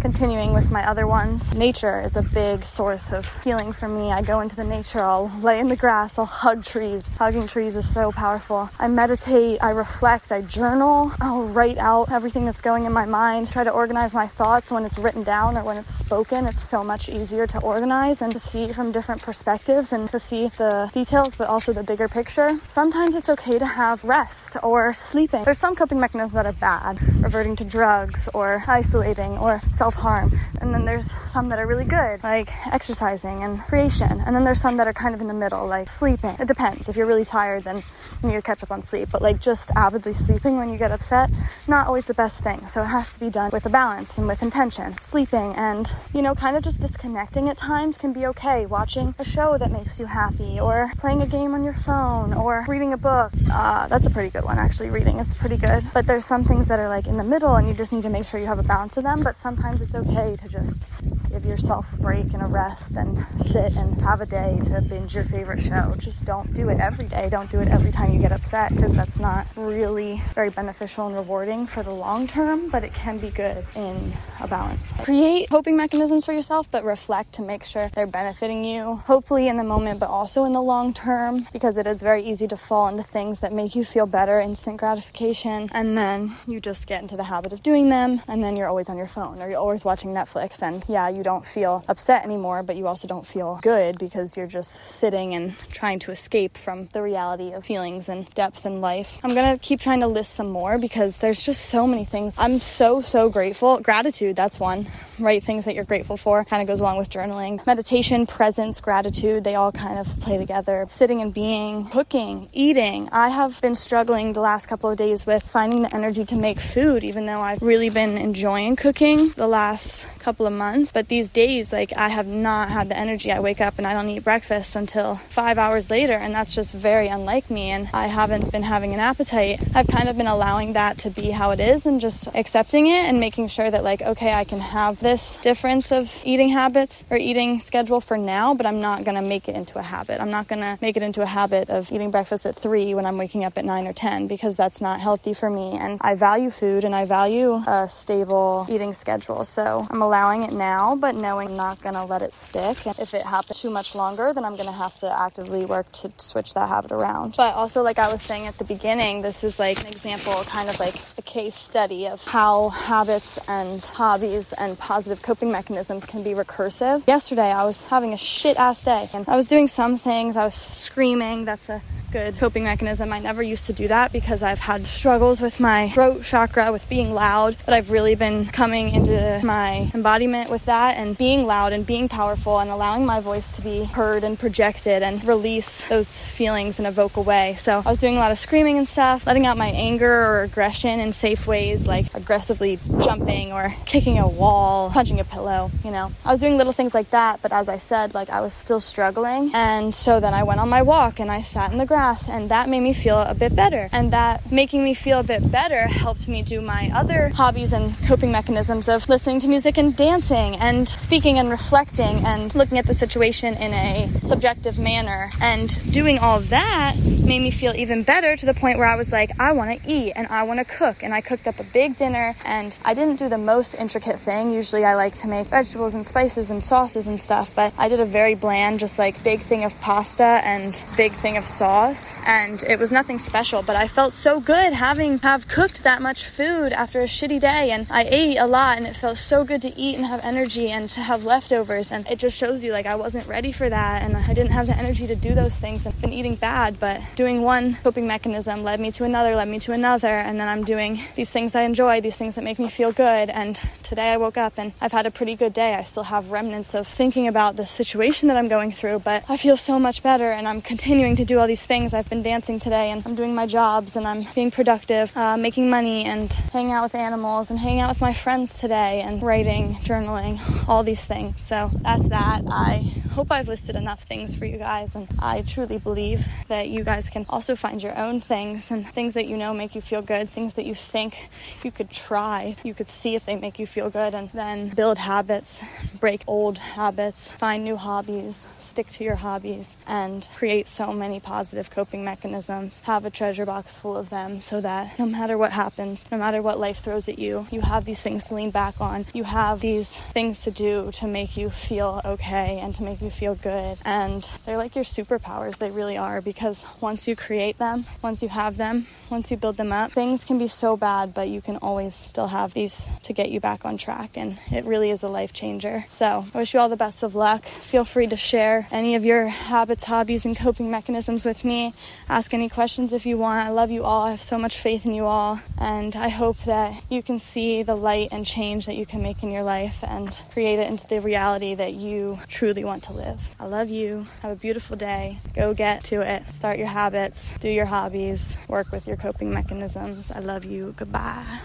continuing 0.00 0.52
with 0.52 0.70
my 0.70 0.88
other 0.88 1.06
ones, 1.06 1.52
nature 1.54 2.00
is 2.00 2.16
a 2.16 2.22
big 2.22 2.64
source 2.64 3.12
of 3.12 3.42
healing 3.42 3.72
for 3.72 3.88
me. 3.88 4.12
I 4.12 4.22
go 4.22 4.40
into 4.40 4.56
the 4.56 4.64
nature, 4.64 5.00
I'll 5.00 5.30
lay 5.40 5.58
in 5.58 5.68
the 5.68 5.76
grass, 5.76 6.18
I'll 6.18 6.26
hug 6.26 6.64
trees. 6.64 7.08
Hugging 7.18 7.46
trees 7.46 7.76
is 7.76 7.92
so 7.92 8.12
powerful. 8.12 8.70
I 8.78 8.88
meditate, 8.88 9.58
I 9.62 9.70
reflect, 9.70 10.30
I 10.30 10.42
journal, 10.42 11.12
I'll 11.20 11.44
write 11.44 11.78
out 11.78 12.10
everything 12.10 12.44
that's 12.44 12.60
going 12.60 12.84
in 12.84 12.92
my 12.92 13.04
mind, 13.04 13.50
try 13.50 13.64
to 13.64 13.70
organize 13.70 14.14
my 14.14 14.26
thoughts 14.26 14.70
when 14.70 14.84
it's 14.84 14.98
written 14.98 15.22
down 15.24 15.56
or 15.56 15.64
when 15.64 15.76
it's 15.76 15.94
spoken. 15.94 16.46
It's 16.46 16.62
so 16.62 16.84
much 16.84 17.08
easier 17.08 17.46
to 17.48 17.60
organize 17.60 18.22
and 18.22 18.32
to 18.32 18.38
see 18.38 18.68
from 18.68 18.92
different 18.92 19.22
perspectives 19.22 19.92
and 19.92 20.08
to 20.10 20.18
see 20.18 20.48
the 20.48 20.90
details, 20.92 21.34
but 21.34 21.48
also 21.48 21.72
the 21.72 21.82
bigger 21.82 22.08
picture. 22.08 22.58
Sometimes 22.68 23.16
it's 23.16 23.28
okay 23.28 23.58
to 23.58 23.66
have 23.66 24.04
rest 24.04 24.56
or 24.62 24.94
sleeping. 24.94 25.44
There's 25.44 25.58
some 25.58 25.74
coping 25.74 25.98
mechanisms 26.00 26.34
that 26.34 26.46
are 26.46 26.52
bad, 26.52 27.00
reverting 27.22 27.56
to 27.56 27.64
drugs 27.64 28.28
or 28.34 28.62
isolating 28.66 29.32
or 29.38 29.60
self 29.72 29.87
harm. 29.94 30.38
And 30.60 30.74
then 30.74 30.84
there's 30.84 31.12
some 31.30 31.48
that 31.50 31.58
are 31.58 31.66
really 31.66 31.84
good, 31.84 32.22
like 32.22 32.50
exercising 32.66 33.42
and 33.42 33.60
creation. 33.60 34.20
And 34.26 34.34
then 34.34 34.44
there's 34.44 34.60
some 34.60 34.76
that 34.76 34.88
are 34.88 34.92
kind 34.92 35.14
of 35.14 35.20
in 35.20 35.28
the 35.28 35.34
middle, 35.34 35.66
like 35.66 35.88
sleeping. 35.88 36.36
It 36.38 36.48
depends. 36.48 36.88
If 36.88 36.96
you're 36.96 37.06
really 37.06 37.24
tired, 37.24 37.64
then 37.64 37.82
you 38.22 38.28
need 38.28 38.34
to 38.34 38.42
catch 38.42 38.62
up 38.62 38.70
on 38.70 38.82
sleep. 38.82 39.08
But 39.10 39.22
like 39.22 39.40
just 39.40 39.70
avidly 39.76 40.12
sleeping 40.12 40.56
when 40.56 40.68
you 40.70 40.78
get 40.78 40.92
upset, 40.92 41.30
not 41.66 41.86
always 41.86 42.06
the 42.06 42.14
best 42.14 42.42
thing. 42.42 42.66
So 42.66 42.82
it 42.82 42.86
has 42.86 43.14
to 43.14 43.20
be 43.20 43.30
done 43.30 43.50
with 43.52 43.66
a 43.66 43.70
balance 43.70 44.18
and 44.18 44.26
with 44.26 44.42
intention. 44.42 44.96
Sleeping 45.00 45.54
and, 45.54 45.92
you 46.12 46.22
know, 46.22 46.34
kind 46.34 46.56
of 46.56 46.62
just 46.62 46.80
disconnecting 46.80 47.48
at 47.48 47.56
times 47.56 47.98
can 47.98 48.12
be 48.12 48.26
okay. 48.26 48.66
Watching 48.66 49.14
a 49.18 49.24
show 49.24 49.58
that 49.58 49.70
makes 49.70 49.98
you 49.98 50.06
happy, 50.06 50.58
or 50.60 50.90
playing 50.98 51.22
a 51.22 51.26
game 51.26 51.54
on 51.54 51.62
your 51.62 51.72
phone, 51.72 52.32
or 52.32 52.64
reading 52.68 52.92
a 52.92 52.96
book. 52.96 53.32
Uh, 53.52 53.86
that's 53.88 54.06
a 54.06 54.10
pretty 54.10 54.30
good 54.30 54.44
one, 54.44 54.58
actually. 54.58 54.90
Reading 54.90 55.18
is 55.18 55.34
pretty 55.34 55.56
good. 55.56 55.84
But 55.92 56.06
there's 56.06 56.24
some 56.24 56.44
things 56.44 56.68
that 56.68 56.78
are 56.78 56.88
like 56.88 57.06
in 57.06 57.16
the 57.16 57.24
middle, 57.24 57.54
and 57.56 57.68
you 57.68 57.74
just 57.74 57.92
need 57.92 58.02
to 58.02 58.10
make 58.10 58.26
sure 58.26 58.40
you 58.40 58.46
have 58.46 58.58
a 58.58 58.64
balance 58.64 58.96
of 58.96 59.04
them. 59.04 59.22
But 59.22 59.36
sometimes 59.36 59.77
it's 59.80 59.94
okay 59.94 60.36
to 60.36 60.48
just 60.48 60.86
give 61.30 61.44
yourself 61.44 61.92
a 61.92 61.96
break 61.96 62.32
and 62.32 62.42
a 62.42 62.46
rest 62.46 62.96
and 62.96 63.18
sit 63.40 63.76
and 63.76 64.00
have 64.00 64.20
a 64.20 64.26
day 64.26 64.58
to 64.62 64.80
binge 64.82 65.14
your 65.14 65.24
favorite 65.24 65.60
show. 65.60 65.94
Just 65.98 66.24
don't 66.24 66.52
do 66.54 66.68
it 66.68 66.80
every 66.80 67.06
day. 67.06 67.28
Don't 67.28 67.50
do 67.50 67.60
it 67.60 67.68
every 67.68 67.92
time 67.92 68.12
you 68.12 68.20
get 68.20 68.32
upset 68.32 68.74
because 68.74 68.94
that's 68.94 69.18
not 69.18 69.46
really 69.56 70.22
very 70.34 70.50
beneficial 70.50 71.06
and 71.06 71.14
rewarding 71.14 71.66
for 71.66 71.82
the 71.82 71.92
long 71.92 72.26
term, 72.26 72.70
but 72.70 72.82
it 72.82 72.92
can 72.92 73.18
be 73.18 73.30
good 73.30 73.64
in 73.76 74.12
a 74.40 74.48
balance. 74.48 74.92
Create 75.02 75.50
coping 75.50 75.76
mechanisms 75.76 76.24
for 76.24 76.32
yourself, 76.32 76.70
but 76.70 76.82
reflect 76.82 77.32
to 77.34 77.42
make 77.42 77.62
sure 77.62 77.90
they're 77.94 78.06
benefiting 78.06 78.64
you, 78.64 78.96
hopefully 79.06 79.48
in 79.48 79.56
the 79.56 79.64
moment, 79.64 80.00
but 80.00 80.08
also 80.08 80.44
in 80.44 80.52
the 80.52 80.62
long 80.62 80.94
term, 80.94 81.46
because 81.52 81.76
it 81.76 81.86
is 81.86 82.02
very 82.02 82.22
easy 82.22 82.48
to 82.48 82.56
fall 82.56 82.88
into 82.88 83.02
things 83.02 83.40
that 83.40 83.52
make 83.52 83.74
you 83.74 83.84
feel 83.84 84.06
better, 84.06 84.40
instant 84.40 84.78
gratification, 84.78 85.68
and 85.72 85.96
then 85.96 86.34
you 86.46 86.60
just 86.60 86.86
get 86.86 87.02
into 87.02 87.16
the 87.16 87.24
habit 87.24 87.52
of 87.52 87.62
doing 87.62 87.90
them, 87.90 88.22
and 88.26 88.42
then 88.42 88.56
you're 88.56 88.68
always 88.68 88.88
on 88.88 88.96
your 88.96 89.06
phone 89.06 89.40
or 89.40 89.48
you're 89.48 89.58
always 89.68 89.84
watching 89.84 90.14
Netflix. 90.14 90.62
And 90.62 90.82
yeah, 90.88 91.10
you 91.10 91.22
don't 91.22 91.44
feel 91.44 91.84
upset 91.88 92.24
anymore, 92.24 92.62
but 92.62 92.76
you 92.76 92.86
also 92.86 93.06
don't 93.06 93.26
feel 93.26 93.58
good 93.62 93.98
because 93.98 94.34
you're 94.34 94.46
just 94.46 94.72
sitting 94.72 95.34
and 95.34 95.58
trying 95.70 95.98
to 96.00 96.10
escape 96.10 96.56
from 96.56 96.86
the 96.94 97.02
reality 97.02 97.52
of 97.52 97.66
feelings 97.66 98.08
and 98.08 98.28
depth 98.34 98.64
in 98.64 98.80
life. 98.80 99.18
I'm 99.22 99.34
gonna 99.34 99.58
keep 99.58 99.80
trying 99.80 100.00
to 100.00 100.06
list 100.06 100.34
some 100.34 100.48
more 100.48 100.78
because 100.78 101.18
there's 101.18 101.44
just 101.44 101.66
so 101.66 101.86
many 101.86 102.06
things. 102.06 102.34
I'm 102.38 102.60
so, 102.60 103.02
so 103.02 103.28
grateful. 103.28 103.80
Gratitude, 103.80 104.36
that's 104.36 104.58
one. 104.58 104.86
Write 105.18 105.42
things 105.42 105.64
that 105.64 105.74
you're 105.74 105.84
grateful 105.84 106.16
for 106.16 106.44
kind 106.44 106.62
of 106.62 106.68
goes 106.68 106.80
along 106.80 106.98
with 106.98 107.10
journaling. 107.10 107.64
Meditation, 107.66 108.24
presence, 108.24 108.80
gratitude, 108.80 109.42
they 109.42 109.56
all 109.56 109.72
kind 109.72 109.98
of 109.98 110.20
play 110.20 110.38
together. 110.38 110.86
Sitting 110.88 111.20
and 111.20 111.34
being, 111.34 111.86
cooking, 111.86 112.48
eating. 112.52 113.08
I 113.10 113.30
have 113.30 113.60
been 113.60 113.74
struggling 113.74 114.32
the 114.32 114.40
last 114.40 114.66
couple 114.66 114.90
of 114.90 114.96
days 114.96 115.26
with 115.26 115.42
finding 115.42 115.82
the 115.82 115.92
energy 115.92 116.24
to 116.26 116.36
make 116.36 116.60
food, 116.60 117.02
even 117.02 117.26
though 117.26 117.40
I've 117.40 117.60
really 117.60 117.90
been 117.90 118.16
enjoying 118.16 118.76
cooking 118.76 119.30
the 119.30 119.48
last 119.48 120.06
couple 120.20 120.46
of 120.46 120.52
months. 120.52 120.92
But 120.92 121.08
these 121.08 121.28
days, 121.28 121.72
like, 121.72 121.92
I 121.96 122.10
have 122.10 122.28
not 122.28 122.68
had 122.68 122.88
the 122.88 122.96
energy. 122.96 123.32
I 123.32 123.40
wake 123.40 123.60
up 123.60 123.78
and 123.78 123.86
I 123.88 123.94
don't 123.94 124.08
eat 124.08 124.22
breakfast 124.22 124.76
until 124.76 125.16
five 125.16 125.58
hours 125.58 125.90
later, 125.90 126.12
and 126.12 126.32
that's 126.32 126.54
just 126.54 126.72
very 126.72 127.08
unlike 127.08 127.50
me. 127.50 127.70
And 127.70 127.88
I 127.92 128.06
haven't 128.06 128.52
been 128.52 128.62
having 128.62 128.94
an 128.94 129.00
appetite. 129.00 129.58
I've 129.74 129.88
kind 129.88 130.08
of 130.08 130.16
been 130.16 130.28
allowing 130.28 130.74
that 130.74 130.98
to 130.98 131.10
be 131.10 131.30
how 131.30 131.50
it 131.50 131.58
is 131.58 131.86
and 131.86 132.00
just 132.00 132.28
accepting 132.36 132.86
it 132.86 133.04
and 133.04 133.18
making 133.18 133.48
sure 133.48 133.68
that, 133.68 133.82
like, 133.82 134.00
okay, 134.00 134.32
I 134.32 134.44
can 134.44 134.60
have 134.60 135.00
this 135.00 135.07
difference 135.42 135.90
of 135.90 136.22
eating 136.24 136.50
habits 136.50 137.04
or 137.10 137.16
eating 137.16 137.60
schedule 137.60 138.00
for 138.00 138.18
now, 138.18 138.52
but 138.54 138.66
I'm 138.66 138.80
not 138.80 139.04
going 139.04 139.16
to 139.16 139.22
make 139.22 139.48
it 139.48 139.56
into 139.56 139.78
a 139.78 139.82
habit. 139.82 140.20
I'm 140.20 140.30
not 140.30 140.48
going 140.48 140.60
to 140.60 140.78
make 140.82 140.96
it 140.96 141.02
into 141.02 141.22
a 141.22 141.26
habit 141.26 141.70
of 141.70 141.90
eating 141.90 142.10
breakfast 142.10 142.44
at 142.44 142.54
3 142.54 142.94
when 142.94 143.06
I'm 143.06 143.16
waking 143.16 143.44
up 143.44 143.56
at 143.56 143.64
9 143.64 143.86
or 143.86 143.94
10 143.94 144.26
because 144.26 144.54
that's 144.54 144.80
not 144.80 145.00
healthy 145.00 145.32
for 145.32 145.48
me. 145.48 145.78
And 145.78 145.98
I 146.02 146.14
value 146.14 146.50
food 146.50 146.84
and 146.84 146.94
I 146.94 147.06
value 147.06 147.54
a 147.66 147.88
stable 147.88 148.66
eating 148.68 148.92
schedule. 148.92 149.46
So 149.46 149.86
I'm 149.90 150.02
allowing 150.02 150.42
it 150.42 150.52
now, 150.52 150.94
but 150.94 151.14
knowing 151.14 151.48
I'm 151.48 151.56
not 151.56 151.80
going 151.80 151.94
to 151.94 152.04
let 152.04 152.20
it 152.20 152.34
stick. 152.34 152.86
And 152.86 152.98
if 152.98 153.14
it 153.14 153.22
happens 153.22 153.62
too 153.62 153.70
much 153.70 153.94
longer, 153.94 154.32
then 154.34 154.44
I'm 154.44 154.56
going 154.56 154.68
to 154.68 154.72
have 154.72 154.96
to 154.98 155.20
actively 155.20 155.64
work 155.64 155.90
to 155.92 156.12
switch 156.18 156.52
that 156.52 156.68
habit 156.68 156.92
around. 156.92 157.34
But 157.36 157.54
also, 157.54 157.82
like 157.82 157.98
I 157.98 158.12
was 158.12 158.20
saying 158.20 158.46
at 158.46 158.58
the 158.58 158.64
beginning, 158.64 159.22
this 159.22 159.42
is 159.42 159.58
like 159.58 159.80
an 159.80 159.86
example, 159.86 160.34
kind 160.44 160.68
of 160.68 160.78
like 160.78 160.96
a 161.16 161.22
case 161.22 161.54
study 161.54 162.06
of 162.06 162.22
how 162.26 162.68
habits 162.68 163.38
and 163.48 163.82
hobbies 163.82 164.52
and 164.52 164.78
positive 164.78 164.97
coping 165.22 165.52
mechanisms 165.52 166.04
can 166.04 166.22
be 166.22 166.30
recursive. 166.30 167.06
Yesterday, 167.06 167.50
I 167.50 167.64
was 167.64 167.84
having 167.84 168.12
a 168.12 168.16
shit 168.16 168.56
ass 168.56 168.82
day 168.82 169.08
and 169.14 169.28
I 169.28 169.36
was 169.36 169.46
doing 169.46 169.68
some 169.68 169.96
things, 169.96 170.36
I 170.36 170.44
was 170.44 170.54
screaming. 170.54 171.44
That's 171.44 171.68
a 171.68 171.80
good 172.10 172.38
coping 172.38 172.64
mechanism. 172.64 173.12
I 173.12 173.18
never 173.18 173.42
used 173.42 173.66
to 173.66 173.72
do 173.72 173.88
that 173.88 174.12
because 174.12 174.42
I've 174.42 174.58
had 174.58 174.86
struggles 174.86 175.40
with 175.42 175.60
my 175.60 175.90
throat 175.90 176.24
chakra, 176.24 176.72
with 176.72 176.88
being 176.88 177.12
loud, 177.12 177.56
but 177.66 177.74
I've 177.74 177.90
really 177.90 178.14
been 178.14 178.46
coming 178.46 178.88
into 178.94 179.40
my 179.44 179.90
embodiment 179.92 180.50
with 180.50 180.64
that 180.66 180.96
and 180.96 181.16
being 181.18 181.46
loud 181.46 181.72
and 181.72 181.86
being 181.86 182.08
powerful 182.08 182.60
and 182.60 182.70
allowing 182.70 183.04
my 183.04 183.20
voice 183.20 183.50
to 183.52 183.62
be 183.62 183.84
heard 183.84 184.24
and 184.24 184.38
projected 184.38 185.02
and 185.02 185.24
release 185.26 185.84
those 185.86 186.22
feelings 186.22 186.78
in 186.80 186.86
a 186.86 186.90
vocal 186.90 187.24
way. 187.24 187.56
So 187.58 187.82
I 187.84 187.88
was 187.88 187.98
doing 187.98 188.16
a 188.16 188.20
lot 188.20 188.32
of 188.32 188.38
screaming 188.38 188.78
and 188.78 188.88
stuff, 188.88 189.26
letting 189.26 189.46
out 189.46 189.58
my 189.58 189.68
anger 189.68 190.10
or 190.10 190.42
aggression 190.42 191.00
in 191.00 191.12
safe 191.12 191.46
ways, 191.46 191.86
like 191.86 192.14
aggressively 192.14 192.78
jumping 193.02 193.52
or 193.52 193.74
kicking 193.84 194.18
a 194.18 194.26
wall, 194.26 194.90
punching 194.90 195.20
a 195.20 195.24
pillow, 195.24 195.70
you 195.84 195.90
know. 195.90 196.10
I 196.24 196.30
was 196.30 196.40
doing 196.40 196.56
little 196.56 196.72
things 196.72 196.94
like 196.94 197.10
that, 197.10 197.42
but 197.42 197.52
as 197.52 197.68
I 197.68 197.78
said, 197.78 198.14
like 198.14 198.30
I 198.30 198.40
was 198.40 198.54
still 198.54 198.80
struggling. 198.80 199.50
And 199.54 199.94
so 199.94 200.20
then 200.20 200.32
I 200.32 200.42
went 200.44 200.60
on 200.60 200.70
my 200.70 200.82
walk 200.82 201.20
and 201.20 201.30
I 201.30 201.42
sat 201.42 201.70
in 201.70 201.78
the 201.78 201.84
ground 201.84 201.97
grass, 201.98 202.28
and 202.28 202.48
that 202.48 202.68
made 202.68 202.78
me 202.78 202.92
feel 202.92 203.18
a 203.18 203.34
bit 203.34 203.56
better. 203.56 203.88
And 203.90 204.12
that 204.12 204.52
making 204.52 204.84
me 204.84 204.94
feel 204.94 205.18
a 205.18 205.24
bit 205.24 205.50
better 205.50 205.88
helped 205.88 206.28
me 206.28 206.42
do 206.42 206.60
my 206.60 206.92
other 206.94 207.30
hobbies 207.30 207.72
and 207.72 207.92
coping 208.06 208.30
mechanisms 208.30 208.88
of 208.88 209.08
listening 209.08 209.40
to 209.40 209.48
music 209.48 209.78
and 209.78 209.96
dancing 209.96 210.54
and 210.60 210.88
speaking 210.88 211.40
and 211.40 211.50
reflecting 211.50 212.24
and 212.24 212.54
looking 212.54 212.78
at 212.78 212.86
the 212.86 212.94
situation 212.94 213.54
in 213.54 213.72
a 213.74 214.08
subjective 214.22 214.78
manner. 214.78 215.32
And 215.40 215.68
doing 215.92 216.20
all 216.20 216.38
that 216.58 216.94
made 216.98 217.42
me 217.42 217.50
feel 217.50 217.74
even 217.74 218.04
better 218.04 218.36
to 218.36 218.46
the 218.46 218.54
point 218.54 218.78
where 218.78 218.86
I 218.86 218.94
was 218.94 219.10
like, 219.10 219.30
I 219.40 219.50
want 219.50 219.82
to 219.82 219.90
eat 219.92 220.12
and 220.14 220.28
I 220.28 220.44
want 220.44 220.60
to 220.60 220.64
cook. 220.64 221.02
And 221.02 221.12
I 221.12 221.20
cooked 221.20 221.48
up 221.48 221.58
a 221.58 221.64
big 221.64 221.96
dinner 221.96 222.36
and 222.46 222.78
I 222.84 222.94
didn't 222.94 223.16
do 223.16 223.28
the 223.28 223.38
most 223.38 223.74
intricate 223.74 224.20
thing. 224.20 224.54
Usually 224.54 224.84
I 224.84 224.94
like 224.94 225.16
to 225.22 225.26
make 225.26 225.48
vegetables 225.48 225.94
and 225.94 226.06
spices 226.06 226.52
and 226.52 226.62
sauces 226.62 227.08
and 227.08 227.18
stuff, 227.20 227.50
but 227.56 227.74
I 227.76 227.88
did 227.88 227.98
a 227.98 228.06
very 228.06 228.36
bland, 228.36 228.78
just 228.78 229.00
like 229.00 229.20
big 229.24 229.40
thing 229.40 229.64
of 229.64 229.78
pasta 229.80 230.40
and 230.44 230.72
big 230.96 231.10
thing 231.10 231.36
of 231.36 231.44
sauce 231.44 231.87
and 231.88 232.62
it 232.64 232.78
was 232.78 232.92
nothing 232.92 233.18
special, 233.18 233.62
but 233.62 233.74
I 233.74 233.88
felt 233.88 234.12
so 234.12 234.40
good 234.40 234.74
having 234.74 235.18
have 235.20 235.48
cooked 235.48 235.84
that 235.84 236.02
much 236.02 236.26
food 236.26 236.70
after 236.74 237.00
a 237.00 237.04
shitty 237.04 237.40
day 237.40 237.70
and 237.70 237.86
I 237.90 238.02
ate 238.02 238.36
a 238.36 238.46
lot 238.46 238.76
and 238.76 238.86
it 238.86 238.94
felt 238.94 239.16
so 239.16 239.42
good 239.42 239.62
to 239.62 239.74
eat 239.74 239.96
and 239.96 240.04
have 240.04 240.22
energy 240.22 240.68
and 240.68 240.90
to 240.90 241.00
have 241.00 241.24
leftovers 241.24 241.90
and 241.90 242.06
it 242.10 242.18
just 242.18 242.36
shows 242.36 242.62
you 242.62 242.72
like 242.72 242.84
I 242.84 242.94
wasn't 242.94 243.26
ready 243.26 243.52
for 243.52 243.70
that 243.70 244.02
and 244.02 244.18
I 244.18 244.34
didn't 244.34 244.50
have 244.50 244.66
the 244.66 244.76
energy 244.76 245.06
to 245.06 245.16
do 245.16 245.34
those 245.34 245.56
things 245.56 245.86
and 245.86 245.98
been 246.02 246.12
eating 246.12 246.34
bad, 246.34 246.78
but 246.78 247.00
doing 247.16 247.40
one 247.40 247.78
coping 247.82 248.06
mechanism 248.06 248.64
led 248.64 248.80
me 248.80 248.90
to 248.90 249.04
another, 249.04 249.34
led 249.34 249.48
me 249.48 249.58
to 249.60 249.72
another 249.72 250.08
and 250.08 250.38
then 250.38 250.46
I'm 250.46 250.64
doing 250.64 251.00
these 251.14 251.32
things 251.32 251.54
I 251.54 251.62
enjoy, 251.62 252.02
these 252.02 252.18
things 252.18 252.34
that 252.34 252.44
make 252.44 252.58
me 252.58 252.68
feel 252.68 252.92
good 252.92 253.30
and 253.30 253.56
today 253.82 254.12
I 254.12 254.18
woke 254.18 254.36
up 254.36 254.58
and 254.58 254.74
I've 254.78 254.92
had 254.92 255.06
a 255.06 255.10
pretty 255.10 255.36
good 255.36 255.54
day. 255.54 255.72
I 255.72 255.84
still 255.84 256.04
have 256.04 256.32
remnants 256.32 256.74
of 256.74 256.86
thinking 256.86 257.26
about 257.26 257.56
the 257.56 257.64
situation 257.64 258.28
that 258.28 258.36
I'm 258.36 258.48
going 258.48 258.72
through, 258.72 258.98
but 258.98 259.24
I 259.26 259.38
feel 259.38 259.56
so 259.56 259.78
much 259.78 260.02
better 260.02 260.30
and 260.30 260.46
I'm 260.46 260.60
continuing 260.60 261.16
to 261.16 261.24
do 261.24 261.38
all 261.38 261.46
these 261.46 261.64
things 261.64 261.77
things. 261.78 261.94
I've 261.94 262.08
been 262.08 262.22
dancing 262.22 262.58
today 262.58 262.90
and 262.90 263.06
I'm 263.06 263.14
doing 263.14 263.34
my 263.36 263.46
jobs 263.46 263.94
and 263.94 264.06
I'm 264.06 264.26
being 264.34 264.50
productive, 264.50 265.16
uh, 265.16 265.36
making 265.36 265.70
money 265.70 266.04
and 266.04 266.32
hanging 266.52 266.72
out 266.72 266.82
with 266.82 266.94
animals 266.96 267.50
and 267.50 267.58
hanging 267.58 267.80
out 267.80 267.88
with 267.88 268.00
my 268.00 268.12
friends 268.12 268.58
today 268.58 269.00
and 269.00 269.22
writing, 269.22 269.74
journaling, 269.76 270.40
all 270.68 270.82
these 270.82 271.06
things. 271.06 271.40
So 271.40 271.70
that's 271.82 272.08
that. 272.08 272.42
I 272.48 272.90
hope 273.18 273.32
I've 273.32 273.48
listed 273.48 273.74
enough 273.74 274.04
things 274.04 274.36
for 274.36 274.44
you 274.44 274.58
guys 274.58 274.94
and 274.94 275.08
I 275.18 275.42
truly 275.42 275.78
believe 275.78 276.28
that 276.46 276.68
you 276.68 276.84
guys 276.84 277.10
can 277.10 277.26
also 277.28 277.56
find 277.56 277.82
your 277.82 277.98
own 277.98 278.20
things 278.20 278.70
and 278.70 278.88
things 278.88 279.14
that 279.14 279.26
you 279.26 279.36
know 279.36 279.52
make 279.52 279.74
you 279.74 279.80
feel 279.80 280.02
good, 280.02 280.28
things 280.28 280.54
that 280.54 280.64
you 280.64 280.76
think 280.76 281.28
you 281.64 281.72
could 281.72 281.90
try, 281.90 282.54
you 282.62 282.74
could 282.74 282.88
see 282.88 283.16
if 283.16 283.26
they 283.26 283.34
make 283.34 283.58
you 283.58 283.66
feel 283.66 283.90
good 283.90 284.14
and 284.14 284.30
then 284.30 284.68
build 284.68 284.98
habits, 284.98 285.64
break 285.98 286.22
old 286.28 286.58
habits, 286.58 287.32
find 287.32 287.64
new 287.64 287.74
hobbies, 287.74 288.46
stick 288.60 288.88
to 288.90 289.02
your 289.02 289.16
hobbies 289.16 289.76
and 289.88 290.28
create 290.36 290.68
so 290.68 290.92
many 290.92 291.18
positive 291.18 291.72
coping 291.72 292.04
mechanisms, 292.04 292.78
have 292.84 293.04
a 293.04 293.10
treasure 293.10 293.44
box 293.44 293.76
full 293.76 293.96
of 293.96 294.10
them 294.10 294.40
so 294.40 294.60
that 294.60 294.96
no 294.96 295.06
matter 295.06 295.36
what 295.36 295.50
happens, 295.50 296.06
no 296.12 296.18
matter 296.18 296.40
what 296.40 296.60
life 296.60 296.78
throws 296.78 297.08
at 297.08 297.18
you, 297.18 297.48
you 297.50 297.62
have 297.62 297.84
these 297.84 298.00
things 298.00 298.28
to 298.28 298.34
lean 298.36 298.52
back 298.52 298.80
on. 298.80 299.06
You 299.12 299.24
have 299.24 299.58
these 299.58 299.98
things 300.12 300.44
to 300.44 300.52
do 300.52 300.92
to 300.92 301.08
make 301.08 301.36
you 301.36 301.50
feel 301.50 302.00
okay 302.04 302.60
and 302.62 302.72
to 302.76 302.84
make 302.84 303.02
you 303.02 303.07
feel 303.10 303.34
good. 303.34 303.78
And 303.84 304.28
they're 304.44 304.56
like 304.56 304.74
your 304.74 304.84
superpowers. 304.84 305.58
They 305.58 305.70
really 305.70 305.96
are 305.96 306.20
because 306.20 306.64
once 306.80 307.08
you 307.08 307.16
create 307.16 307.58
them, 307.58 307.86
once 308.02 308.22
you 308.22 308.28
have 308.28 308.56
them, 308.56 308.86
once 309.10 309.30
you 309.30 309.36
build 309.36 309.56
them 309.56 309.72
up, 309.72 309.92
things 309.92 310.24
can 310.24 310.38
be 310.38 310.48
so 310.48 310.76
bad, 310.76 311.14
but 311.14 311.28
you 311.28 311.40
can 311.40 311.56
always 311.56 311.94
still 311.94 312.28
have 312.28 312.54
these 312.54 312.88
to 313.02 313.12
get 313.12 313.30
you 313.30 313.40
back 313.40 313.64
on 313.64 313.76
track. 313.76 314.16
And 314.16 314.38
it 314.50 314.64
really 314.64 314.90
is 314.90 315.02
a 315.02 315.08
life 315.08 315.32
changer. 315.32 315.84
So 315.88 316.26
I 316.34 316.38
wish 316.38 316.54
you 316.54 316.60
all 316.60 316.68
the 316.68 316.76
best 316.76 317.02
of 317.02 317.14
luck. 317.14 317.44
Feel 317.44 317.84
free 317.84 318.06
to 318.08 318.16
share 318.16 318.66
any 318.70 318.94
of 318.94 319.04
your 319.04 319.26
habits, 319.28 319.84
hobbies, 319.84 320.24
and 320.24 320.36
coping 320.36 320.70
mechanisms 320.70 321.24
with 321.24 321.44
me. 321.44 321.74
Ask 322.08 322.34
any 322.34 322.48
questions 322.48 322.92
if 322.92 323.06
you 323.06 323.18
want. 323.18 323.46
I 323.46 323.50
love 323.50 323.70
you 323.70 323.84
all. 323.84 324.06
I 324.06 324.10
have 324.10 324.22
so 324.22 324.38
much 324.38 324.58
faith 324.58 324.84
in 324.84 324.92
you 324.92 325.04
all. 325.04 325.40
And 325.58 325.96
I 325.96 326.08
hope 326.08 326.38
that 326.44 326.82
you 326.90 327.02
can 327.02 327.18
see 327.18 327.62
the 327.62 327.76
light 327.76 328.08
and 328.12 328.26
change 328.26 328.66
that 328.66 328.76
you 328.76 328.86
can 328.86 329.02
make 329.02 329.22
in 329.22 329.30
your 329.30 329.42
life 329.42 329.82
and 329.82 330.10
create 330.32 330.58
it 330.58 330.68
into 330.68 330.86
the 330.86 331.00
reality 331.00 331.54
that 331.54 331.74
you 331.74 332.18
truly 332.28 332.64
want 332.64 332.84
to 332.84 332.92
live. 332.98 333.34
I 333.38 333.46
love 333.46 333.70
you. 333.70 334.06
Have 334.22 334.32
a 334.32 334.36
beautiful 334.36 334.76
day. 334.76 335.20
Go 335.34 335.54
get 335.54 335.84
to 335.84 336.02
it. 336.02 336.24
Start 336.34 336.58
your 336.58 336.66
habits, 336.66 337.36
do 337.38 337.48
your 337.48 337.66
hobbies, 337.66 338.36
work 338.48 338.72
with 338.72 338.86
your 338.86 338.96
coping 338.96 339.32
mechanisms. 339.32 340.10
I 340.10 340.18
love 340.18 340.44
you. 340.44 340.74
Goodbye. 340.76 341.40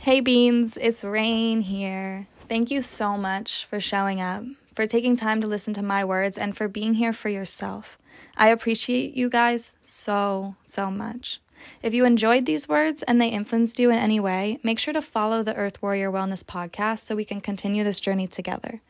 Hey 0.00 0.20
Beans, 0.20 0.76
it's 0.80 1.02
Rain 1.04 1.62
here. 1.62 2.26
Thank 2.48 2.70
you 2.70 2.82
so 2.82 3.16
much 3.16 3.64
for 3.64 3.80
showing 3.80 4.20
up, 4.20 4.44
for 4.74 4.86
taking 4.86 5.16
time 5.16 5.40
to 5.40 5.46
listen 5.46 5.72
to 5.74 5.82
my 5.82 6.04
words, 6.04 6.36
and 6.36 6.54
for 6.54 6.68
being 6.68 6.94
here 6.94 7.14
for 7.14 7.30
yourself. 7.30 7.96
I 8.36 8.48
appreciate 8.48 9.14
you 9.14 9.30
guys 9.30 9.76
so, 9.82 10.56
so 10.64 10.90
much. 10.90 11.40
If 11.82 11.94
you 11.94 12.04
enjoyed 12.04 12.44
these 12.44 12.68
words 12.68 13.02
and 13.04 13.20
they 13.20 13.28
influenced 13.28 13.78
you 13.78 13.90
in 13.90 13.98
any 13.98 14.20
way, 14.20 14.58
make 14.62 14.78
sure 14.78 14.92
to 14.92 15.00
follow 15.00 15.42
the 15.42 15.54
Earth 15.54 15.80
Warrior 15.80 16.10
Wellness 16.12 16.44
podcast 16.44 17.00
so 17.00 17.16
we 17.16 17.24
can 17.24 17.40
continue 17.40 17.84
this 17.84 18.00
journey 18.00 18.26
together. 18.26 18.82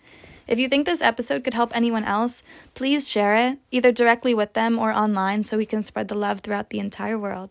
If 0.46 0.58
you 0.58 0.68
think 0.68 0.84
this 0.84 1.00
episode 1.00 1.42
could 1.42 1.54
help 1.54 1.74
anyone 1.74 2.04
else, 2.04 2.42
please 2.74 3.10
share 3.10 3.34
it, 3.34 3.58
either 3.70 3.92
directly 3.92 4.34
with 4.34 4.52
them 4.52 4.78
or 4.78 4.92
online, 4.92 5.42
so 5.42 5.56
we 5.56 5.66
can 5.66 5.82
spread 5.82 6.08
the 6.08 6.14
love 6.14 6.40
throughout 6.40 6.70
the 6.70 6.78
entire 6.78 7.18
world. 7.18 7.50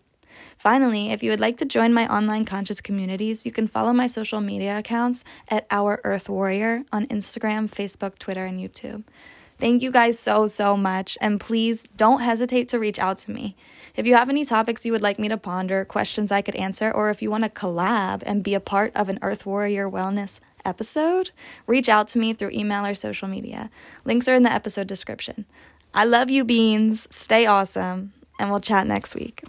Finally, 0.58 1.12
if 1.12 1.24
you 1.24 1.30
would 1.32 1.40
like 1.40 1.58
to 1.58 1.66
join 1.66 1.94
my 1.94 2.08
online 2.08 2.46
conscious 2.46 2.82
communities, 2.82 3.46
you 3.46 3.52
can 3.52 3.68
follow 3.68 3.94
my 3.94 4.08
social 4.08 4.42
media 4.42 4.78
accounts 4.78 5.24
at 5.50 5.66
Our 5.72 6.02
Earth 6.04 6.30
Warrior 6.30 6.84
on 6.92 7.08
Instagram, 7.08 7.70
Facebook, 7.70 8.18
Twitter, 8.20 8.46
and 8.46 8.60
YouTube. 8.60 9.04
Thank 9.60 9.82
you 9.82 9.92
guys 9.92 10.20
so, 10.20 10.48
so 10.48 10.76
much. 10.76 11.18
And 11.22 11.40
please 11.40 11.84
don't 11.96 12.22
hesitate 12.22 12.68
to 12.70 12.80
reach 12.80 13.00
out 13.00 13.18
to 13.20 13.32
me. 13.32 13.56
If 13.96 14.08
you 14.08 14.16
have 14.16 14.30
any 14.30 14.46
topics 14.46 14.86
you 14.86 14.92
would 14.92 15.02
like 15.02 15.20
me 15.20 15.30
to 15.30 15.38
ponder, 15.38 15.86
questions 15.86 16.32
I 16.32 16.42
could 16.42 16.56
answer, 16.56 16.92
or 16.92 17.10
if 17.10 17.22
you 17.22 17.30
want 17.30 17.44
to 17.44 17.50
collab 17.50 18.24
and 18.26 18.44
be 18.44 18.56
a 18.56 18.60
part 18.60 18.92
of 18.96 19.10
an 19.10 19.20
Earth 19.22 19.46
Warrior 19.46 19.90
Wellness 19.90 20.40
episode, 20.66 21.32
reach 21.68 21.90
out 21.90 22.08
to 22.10 22.20
me 22.20 22.34
through 22.34 22.52
email 22.52 22.86
or 22.86 22.94
social 22.94 23.28
media. 23.28 23.70
Links 24.06 24.28
are 24.28 24.36
in 24.36 24.44
the 24.44 24.52
episode 24.52 24.88
description. 24.88 25.46
I 25.94 26.06
love 26.06 26.30
you, 26.30 26.44
Beans. 26.44 27.08
Stay 27.12 27.46
awesome, 27.46 28.14
and 28.40 28.50
we'll 28.50 28.60
chat 28.60 28.88
next 28.88 29.16
week. 29.16 29.44